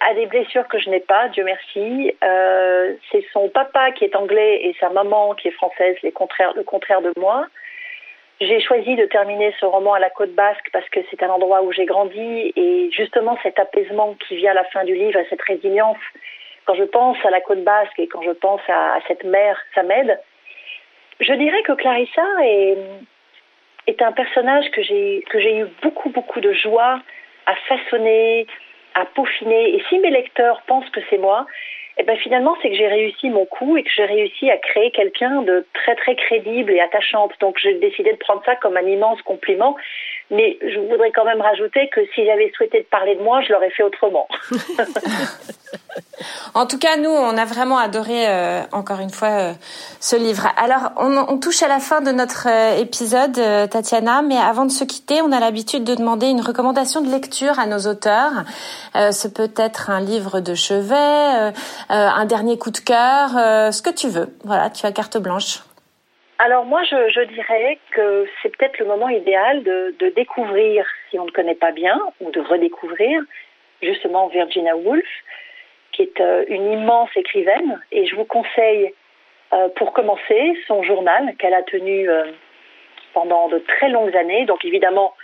a 0.00 0.14
des 0.14 0.26
blessures 0.26 0.66
que 0.68 0.78
je 0.78 0.90
n'ai 0.90 1.00
pas, 1.00 1.28
Dieu 1.28 1.44
merci. 1.44 2.12
Euh, 2.24 2.94
c'est 3.10 3.24
son 3.32 3.48
papa 3.48 3.92
qui 3.92 4.04
est 4.04 4.16
anglais 4.16 4.60
et 4.64 4.74
sa 4.80 4.88
maman 4.90 5.34
qui 5.34 5.48
est 5.48 5.52
française, 5.52 5.96
les 6.02 6.12
contraires, 6.12 6.52
le 6.56 6.64
contraire 6.64 7.02
de 7.02 7.12
moi. 7.16 7.46
J'ai 8.40 8.60
choisi 8.60 8.94
de 8.96 9.04
terminer 9.06 9.54
ce 9.60 9.66
roman 9.66 9.94
à 9.94 9.98
la 9.98 10.10
côte 10.10 10.32
basque 10.32 10.68
parce 10.72 10.88
que 10.90 11.00
c'est 11.10 11.22
un 11.22 11.28
endroit 11.28 11.62
où 11.62 11.72
j'ai 11.72 11.86
grandi 11.86 12.52
et 12.54 12.88
justement 12.92 13.36
cet 13.42 13.58
apaisement 13.58 14.14
qui 14.26 14.36
vient 14.36 14.52
à 14.52 14.54
la 14.54 14.64
fin 14.64 14.84
du 14.84 14.94
livre, 14.94 15.20
cette 15.28 15.42
résilience, 15.42 15.98
quand 16.64 16.74
je 16.74 16.84
pense 16.84 17.16
à 17.24 17.30
la 17.30 17.40
côte 17.40 17.64
basque 17.64 17.98
et 17.98 18.06
quand 18.06 18.22
je 18.22 18.30
pense 18.30 18.60
à, 18.68 18.98
cette 19.08 19.24
mer, 19.24 19.58
ça 19.74 19.82
m'aide. 19.82 20.20
Je 21.20 21.32
dirais 21.32 21.62
que 21.62 21.72
Clarissa 21.72 22.22
est, 22.44 22.76
un 24.00 24.12
personnage 24.12 24.70
que 24.70 24.82
j'ai 24.82 25.58
eu 25.58 25.66
beaucoup 25.82 26.10
beaucoup 26.10 26.40
de 26.40 26.52
joie 26.52 27.00
à 27.48 27.54
façonner, 27.66 28.46
à 28.94 29.06
peaufiner. 29.06 29.74
Et 29.74 29.82
si 29.88 29.98
mes 29.98 30.10
lecteurs 30.10 30.62
pensent 30.66 30.88
que 30.90 31.00
c'est 31.08 31.18
moi, 31.18 31.46
eh 31.96 32.04
ben 32.04 32.16
finalement, 32.18 32.56
c'est 32.62 32.68
que 32.70 32.76
j'ai 32.76 32.86
réussi 32.86 33.28
mon 33.30 33.44
coup 33.46 33.76
et 33.76 33.82
que 33.82 33.90
j'ai 33.90 34.04
réussi 34.04 34.50
à 34.50 34.58
créer 34.58 34.90
quelqu'un 34.92 35.42
de 35.42 35.66
très 35.74 35.96
très 35.96 36.14
crédible 36.14 36.72
et 36.72 36.80
attachante. 36.80 37.32
Donc 37.40 37.58
j'ai 37.58 37.74
décidé 37.74 38.12
de 38.12 38.18
prendre 38.18 38.42
ça 38.44 38.54
comme 38.56 38.76
un 38.76 38.86
immense 38.86 39.20
compliment. 39.22 39.76
Mais 40.30 40.58
je 40.60 40.78
voudrais 40.78 41.10
quand 41.12 41.24
même 41.24 41.40
rajouter 41.40 41.88
que 41.88 42.00
si 42.14 42.24
j'avais 42.26 42.52
souhaité 42.56 42.86
parler 42.90 43.16
de 43.16 43.22
moi, 43.22 43.40
je 43.42 43.52
l'aurais 43.52 43.70
fait 43.70 43.82
autrement. 43.82 44.28
en 46.54 46.66
tout 46.66 46.78
cas, 46.78 46.96
nous, 46.96 47.10
on 47.10 47.36
a 47.36 47.44
vraiment 47.44 47.78
adoré, 47.78 48.28
euh, 48.28 48.62
encore 48.72 49.00
une 49.00 49.10
fois, 49.10 49.28
euh, 49.28 49.52
ce 50.00 50.16
livre. 50.16 50.48
Alors, 50.56 50.92
on, 50.96 51.16
on, 51.16 51.38
touche 51.38 51.62
à 51.62 51.68
la 51.68 51.78
fin 51.78 52.00
de 52.00 52.10
notre 52.10 52.48
euh, 52.48 52.78
épisode, 52.78 53.40
Tatiana, 53.70 54.22
mais 54.22 54.38
avant 54.38 54.64
de 54.64 54.70
se 54.70 54.84
quitter, 54.84 55.22
on 55.22 55.32
a 55.32 55.40
l'habitude 55.40 55.84
de 55.84 55.94
demander 55.94 56.26
une 56.26 56.40
recommandation 56.40 57.00
de 57.00 57.10
lecture 57.10 57.58
à 57.58 57.66
nos 57.66 57.86
auteurs. 57.86 58.44
ce 58.94 59.28
peut 59.28 59.52
être 59.56 59.90
un 59.90 60.00
livre 60.00 60.40
de 60.40 60.54
chevet, 60.54 61.52
un 61.88 62.24
dernier 62.24 62.58
coup 62.58 62.70
de 62.70 62.78
cœur, 62.78 63.30
ce 63.72 63.82
que 63.82 63.90
tu 63.90 64.08
veux. 64.08 64.34
Voilà, 64.44 64.70
tu 64.70 64.84
as 64.86 64.92
carte 64.92 65.18
blanche. 65.18 65.60
Alors 66.40 66.64
moi, 66.64 66.84
je, 66.84 67.24
dirais 67.24 67.78
que 67.90 68.26
c'est 68.40 68.56
peut-être 68.56 68.78
le 68.78 68.86
moment 68.86 69.08
idéal 69.08 69.64
de, 69.64 69.94
de, 69.98 70.08
découvrir, 70.10 70.86
si 71.10 71.18
on 71.18 71.24
ne 71.24 71.30
connaît 71.32 71.56
pas 71.56 71.72
bien, 71.72 72.00
ou 72.20 72.30
de 72.30 72.40
redécouvrir 72.40 73.22
justement 73.82 74.28
Virginia 74.28 74.76
Woolf, 74.76 75.04
qui 75.92 76.02
est 76.02 76.20
euh, 76.20 76.44
une 76.46 76.70
immense 76.72 77.10
écrivaine. 77.16 77.80
Et 77.90 78.06
je 78.06 78.14
vous 78.14 78.24
conseille, 78.24 78.94
euh, 79.52 79.68
pour 79.70 79.92
commencer, 79.92 80.56
son 80.68 80.84
journal 80.84 81.34
qu'elle 81.38 81.54
a 81.54 81.64
tenu 81.64 82.08
euh, 82.08 82.30
pendant 83.14 83.48
de 83.48 83.58
très 83.58 83.88
longues 83.88 84.16
années. 84.16 84.46
Donc 84.46 84.64
évidemment, 84.64 85.14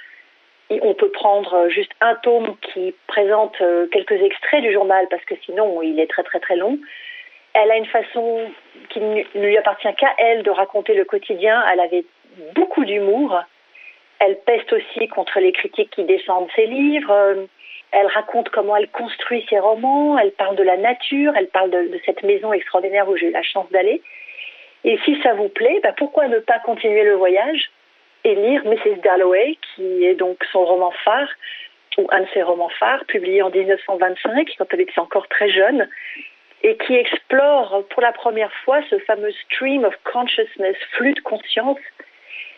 on 0.71 0.95
peut 0.95 1.11
prendre 1.11 1.69
juste 1.69 1.93
un 2.01 2.17
tome 2.17 2.57
qui 2.73 2.93
présente 3.07 3.57
quelques 3.93 4.21
extraits 4.21 4.63
du 4.63 4.73
journal, 4.73 5.07
parce 5.11 5.25
que 5.27 5.35
sinon, 5.45 5.81
il 5.83 6.01
est 6.01 6.11
très 6.11 6.25
très 6.25 6.41
très 6.41 6.57
long. 6.57 6.79
Elle 7.55 7.71
a 7.71 7.77
une 7.77 7.87
façon 7.87 8.51
qui 8.91 9.01
ne 9.01 9.23
lui 9.35 9.57
appartient 9.57 9.95
qu'à 9.95 10.13
elle 10.19 10.43
de 10.43 10.51
raconter 10.51 10.95
le 10.95 11.05
quotidien. 11.05 11.65
Elle 11.73 11.81
avait 11.81 12.05
beaucoup 12.55 12.85
d'humour. 12.85 13.41
Elle 14.19 14.39
peste 14.45 14.73
aussi 14.73 15.09
contre 15.09 15.41
les 15.41 15.53
critiques 15.53 15.91
qui 15.91 16.05
descendent 16.05 16.49
ses 16.57 16.67
livres. 16.67 17.47
Elle 17.93 18.07
raconte 18.09 18.49
comment 18.49 18.77
elle 18.77 18.89
construit 18.89 19.47
ses 19.49 19.61
romans. 19.61 20.19
Elle 20.19 20.33
parle 20.33 20.57
de 20.57 20.65
la 20.65 20.77
nature. 20.77 21.33
Elle 21.37 21.49
parle 21.49 21.71
de, 21.71 22.01
cette 22.05 22.25
maison 22.25 22.53
extraordinaire 22.53 23.09
où 23.09 23.17
j'ai 23.17 23.29
eu 23.29 23.33
la 23.33 23.43
chance 23.43 23.71
d'aller. 23.71 24.03
Et 24.83 24.99
si 25.05 25.21
ça 25.23 25.33
vous 25.35 25.49
plaît, 25.49 25.81
bah 25.83 25.95
pourquoi 25.97 26.27
ne 26.29 26.41
pas 26.41 26.59
continuer 26.59 27.05
le 27.05 27.15
voyage 27.15 27.71
et 28.25 28.35
lire 28.35 28.65
Mrs. 28.65 29.01
Dalloway, 29.03 29.59
qui 29.75 30.05
est 30.05 30.15
donc 30.15 30.45
son 30.51 30.65
roman 30.65 30.93
phare, 31.05 31.29
ou 31.99 32.07
un 32.11 32.21
de 32.21 32.27
ses 32.35 32.43
romans 32.43 32.71
phares, 32.81 33.05
publié 33.07 33.43
en 33.43 33.51
1925, 33.51 34.49
quand 34.59 34.67
elle 34.73 34.81
était 34.81 34.99
encore 34.99 35.29
très 35.29 35.51
jeune, 35.51 35.89
et 36.65 36.77
qui 36.79 36.95
explore 36.95 37.85
pour 37.91 38.01
la 38.01 38.13
première 38.13 38.53
fois 38.65 38.81
ce 38.89 38.99
fameux 39.01 39.33
stream 39.45 39.85
of 39.85 39.95
consciousness, 40.11 40.77
flux 40.93 41.13
de 41.13 41.21
conscience, 41.21 41.79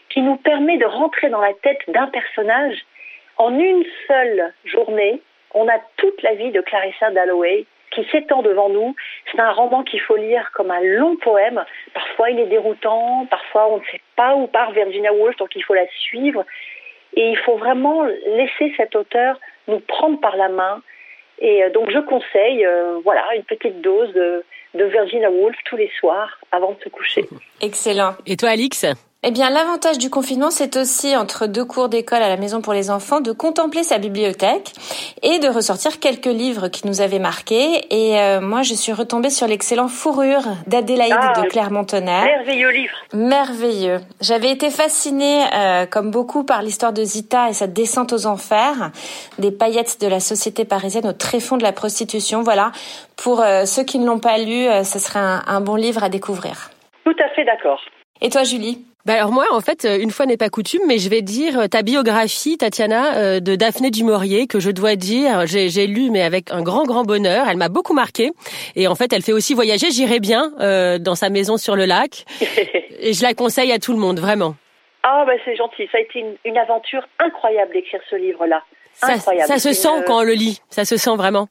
qui 0.08 0.22
nous 0.22 0.36
permet 0.36 0.78
de 0.78 0.86
rentrer 0.86 1.28
dans 1.28 1.40
la 1.40 1.52
tête 1.54 1.80
d'un 1.88 2.06
personnage. 2.06 2.78
En 3.36 3.58
une 3.58 3.84
seule 4.06 4.54
journée, 4.64 5.20
on 5.54 5.68
a 5.68 5.78
toute 5.96 6.22
la 6.22 6.34
vie 6.34 6.52
de 6.52 6.60
Clarissa 6.60 7.10
Dalloway 7.10 7.66
qui 7.90 8.04
s'étend 8.12 8.42
devant 8.42 8.68
nous. 8.68 8.94
C'est 9.30 9.40
un 9.40 9.50
roman 9.50 9.82
qu'il 9.82 10.00
faut 10.00 10.16
lire 10.16 10.50
comme 10.52 10.70
un 10.70 10.80
long 10.80 11.16
poème. 11.16 11.64
Parfois, 11.92 12.30
il 12.30 12.38
est 12.38 12.46
déroutant, 12.46 13.26
parfois, 13.28 13.72
on 13.72 13.78
ne 13.78 13.84
sait 13.90 14.00
pas 14.14 14.36
où 14.36 14.46
part 14.46 14.70
Virginia 14.70 15.12
Woolf, 15.12 15.36
donc 15.36 15.56
il 15.56 15.64
faut 15.64 15.74
la 15.74 15.86
suivre. 15.88 16.44
Et 17.14 17.30
il 17.30 17.38
faut 17.38 17.56
vraiment 17.56 18.04
laisser 18.04 18.72
cet 18.76 18.94
auteur 18.94 19.40
nous 19.66 19.80
prendre 19.80 20.20
par 20.20 20.36
la 20.36 20.48
main, 20.48 20.82
et 21.38 21.64
euh, 21.64 21.70
donc 21.70 21.90
je 21.90 21.98
conseille, 21.98 22.64
euh, 22.64 22.98
voilà, 23.04 23.22
une 23.36 23.44
petite 23.44 23.80
dose 23.80 24.12
de, 24.12 24.44
de 24.74 24.84
Virginia 24.84 25.30
Woolf 25.30 25.56
tous 25.64 25.76
les 25.76 25.90
soirs 26.00 26.38
avant 26.52 26.72
de 26.72 26.82
se 26.82 26.88
coucher. 26.88 27.24
Excellent. 27.60 28.14
Et 28.26 28.36
toi, 28.36 28.50
Alix? 28.50 28.84
Eh 29.28 29.32
bien, 29.32 29.50
l'avantage 29.50 29.98
du 29.98 30.08
confinement, 30.08 30.52
c'est 30.52 30.76
aussi, 30.76 31.16
entre 31.16 31.48
deux 31.48 31.64
cours 31.64 31.88
d'école 31.88 32.22
à 32.22 32.28
la 32.28 32.36
maison 32.36 32.60
pour 32.60 32.72
les 32.72 32.92
enfants, 32.92 33.20
de 33.20 33.32
contempler 33.32 33.82
sa 33.82 33.98
bibliothèque 33.98 34.72
et 35.24 35.40
de 35.40 35.48
ressortir 35.48 35.98
quelques 35.98 36.26
livres 36.26 36.68
qui 36.68 36.86
nous 36.86 37.00
avaient 37.00 37.18
marqués. 37.18 37.84
Et 37.90 38.20
euh, 38.20 38.40
moi, 38.40 38.62
je 38.62 38.74
suis 38.74 38.92
retombée 38.92 39.30
sur 39.30 39.48
l'excellent 39.48 39.88
Fourrure 39.88 40.44
d'Adélaïde 40.68 41.16
ah, 41.18 41.40
de 41.40 41.48
Clermont-Tonnerre. 41.48 42.24
Merveilleux 42.24 42.70
livre. 42.70 42.94
Merveilleux. 43.14 43.98
J'avais 44.20 44.52
été 44.52 44.70
fascinée, 44.70 45.42
euh, 45.52 45.86
comme 45.86 46.12
beaucoup, 46.12 46.44
par 46.44 46.62
l'histoire 46.62 46.92
de 46.92 47.02
Zita 47.02 47.50
et 47.50 47.52
sa 47.52 47.66
descente 47.66 48.12
aux 48.12 48.26
enfers, 48.26 48.92
des 49.40 49.50
paillettes 49.50 50.00
de 50.00 50.06
la 50.06 50.20
société 50.20 50.64
parisienne 50.64 51.08
au 51.08 51.12
tréfonds 51.12 51.56
de 51.56 51.64
la 51.64 51.72
prostitution. 51.72 52.44
Voilà, 52.44 52.70
pour 53.16 53.40
euh, 53.40 53.64
ceux 53.64 53.82
qui 53.82 53.98
ne 53.98 54.06
l'ont 54.06 54.20
pas 54.20 54.38
lu, 54.38 54.66
ce 54.84 55.00
serait 55.00 55.18
un, 55.18 55.42
un 55.48 55.60
bon 55.60 55.74
livre 55.74 56.04
à 56.04 56.10
découvrir. 56.10 56.70
Tout 57.04 57.16
à 57.18 57.28
fait 57.34 57.44
d'accord. 57.44 57.80
Et 58.20 58.30
toi, 58.30 58.44
Julie? 58.44 58.84
Bah 59.06 59.12
alors 59.14 59.30
moi, 59.30 59.44
en 59.52 59.60
fait, 59.60 59.86
une 60.00 60.10
fois 60.10 60.26
n'est 60.26 60.36
pas 60.36 60.48
coutume, 60.48 60.82
mais 60.88 60.98
je 60.98 61.08
vais 61.08 61.22
dire 61.22 61.60
euh, 61.60 61.66
ta 61.68 61.82
biographie, 61.82 62.58
Tatiana, 62.58 63.16
euh, 63.16 63.38
de 63.38 63.54
Daphné 63.54 63.92
du 63.92 64.02
Maurier, 64.02 64.48
que 64.48 64.58
je 64.58 64.72
dois 64.72 64.96
dire, 64.96 65.46
j'ai 65.46 65.86
lu, 65.86 66.10
mais 66.10 66.22
avec 66.22 66.50
un 66.50 66.60
grand, 66.60 66.82
grand 66.82 67.04
bonheur. 67.04 67.46
Elle 67.48 67.56
m'a 67.56 67.68
beaucoup 67.68 67.94
marqué. 67.94 68.32
Et 68.74 68.88
en 68.88 68.96
fait, 68.96 69.12
elle 69.12 69.22
fait 69.22 69.32
aussi 69.32 69.54
voyager. 69.54 69.92
J'irai 69.92 70.18
bien 70.18 70.50
euh, 70.58 70.98
dans 70.98 71.14
sa 71.14 71.30
maison 71.30 71.56
sur 71.56 71.76
le 71.76 71.84
lac. 71.84 72.24
Et 72.98 73.12
je 73.12 73.22
la 73.22 73.32
conseille 73.32 73.70
à 73.70 73.78
tout 73.78 73.92
le 73.92 74.00
monde, 74.00 74.18
vraiment. 74.18 74.56
Ah, 75.04 75.22
bah 75.24 75.34
c'est 75.44 75.54
gentil. 75.54 75.88
Ça 75.92 75.98
a 75.98 76.00
été 76.00 76.24
une, 76.44 76.58
aventure 76.58 77.06
incroyable 77.20 77.74
d'écrire 77.74 78.00
ce 78.10 78.16
livre-là. 78.16 78.60
Incroyable. 79.02 79.46
Ça, 79.46 79.60
se 79.60 79.72
sent 79.72 80.02
quand 80.04 80.18
on 80.18 80.24
le 80.24 80.32
lit. 80.32 80.60
Ça 80.68 80.84
se 80.84 80.96
sent 80.96 81.14
vraiment 81.16 81.46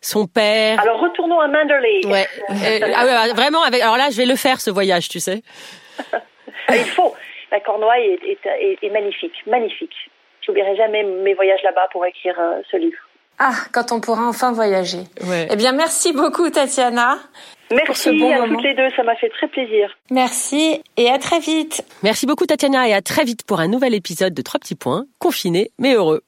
son 0.00 0.26
père. 0.26 0.80
Alors 0.80 0.98
retournons 0.98 1.38
à 1.38 1.46
Manderley. 1.46 2.06
Ouais. 2.06 2.26
ah 2.48 3.04
ouais, 3.04 3.32
vraiment. 3.34 3.62
Avec, 3.62 3.82
alors 3.82 3.96
là, 3.96 4.08
je 4.10 4.16
vais 4.16 4.26
le 4.26 4.34
faire 4.34 4.60
ce 4.60 4.70
voyage, 4.70 5.08
tu 5.08 5.20
sais. 5.20 5.42
Ah, 6.68 6.76
il 6.76 6.84
faut. 6.84 7.14
La 7.50 7.60
Cornouaille 7.60 8.18
est, 8.82 8.90
magnifique, 8.90 9.32
magnifique. 9.46 9.94
J'oublierai 10.46 10.76
jamais 10.76 11.02
mes 11.02 11.34
voyages 11.34 11.62
là-bas 11.62 11.88
pour 11.92 12.04
écrire 12.04 12.38
euh, 12.38 12.60
ce 12.70 12.76
livre. 12.76 12.98
Ah, 13.38 13.54
quand 13.72 13.92
on 13.92 14.00
pourra 14.00 14.26
enfin 14.26 14.52
voyager. 14.52 15.04
Eh 15.50 15.56
bien, 15.56 15.72
merci 15.72 16.12
beaucoup, 16.12 16.50
Tatiana. 16.50 17.18
Merci 17.70 18.08
à 18.32 18.46
toutes 18.46 18.62
les 18.62 18.74
deux, 18.74 18.88
ça 18.96 19.02
m'a 19.02 19.14
fait 19.14 19.28
très 19.28 19.46
plaisir. 19.46 19.96
Merci 20.10 20.82
et 20.96 21.08
à 21.10 21.18
très 21.18 21.38
vite. 21.38 21.84
Merci 22.02 22.26
beaucoup, 22.26 22.46
Tatiana, 22.46 22.88
et 22.88 22.94
à 22.94 23.02
très 23.02 23.24
vite 23.24 23.44
pour 23.46 23.60
un 23.60 23.68
nouvel 23.68 23.94
épisode 23.94 24.34
de 24.34 24.42
Trois 24.42 24.58
petits 24.58 24.74
points, 24.74 25.04
confinés 25.18 25.70
mais 25.78 25.94
heureux. 25.94 26.22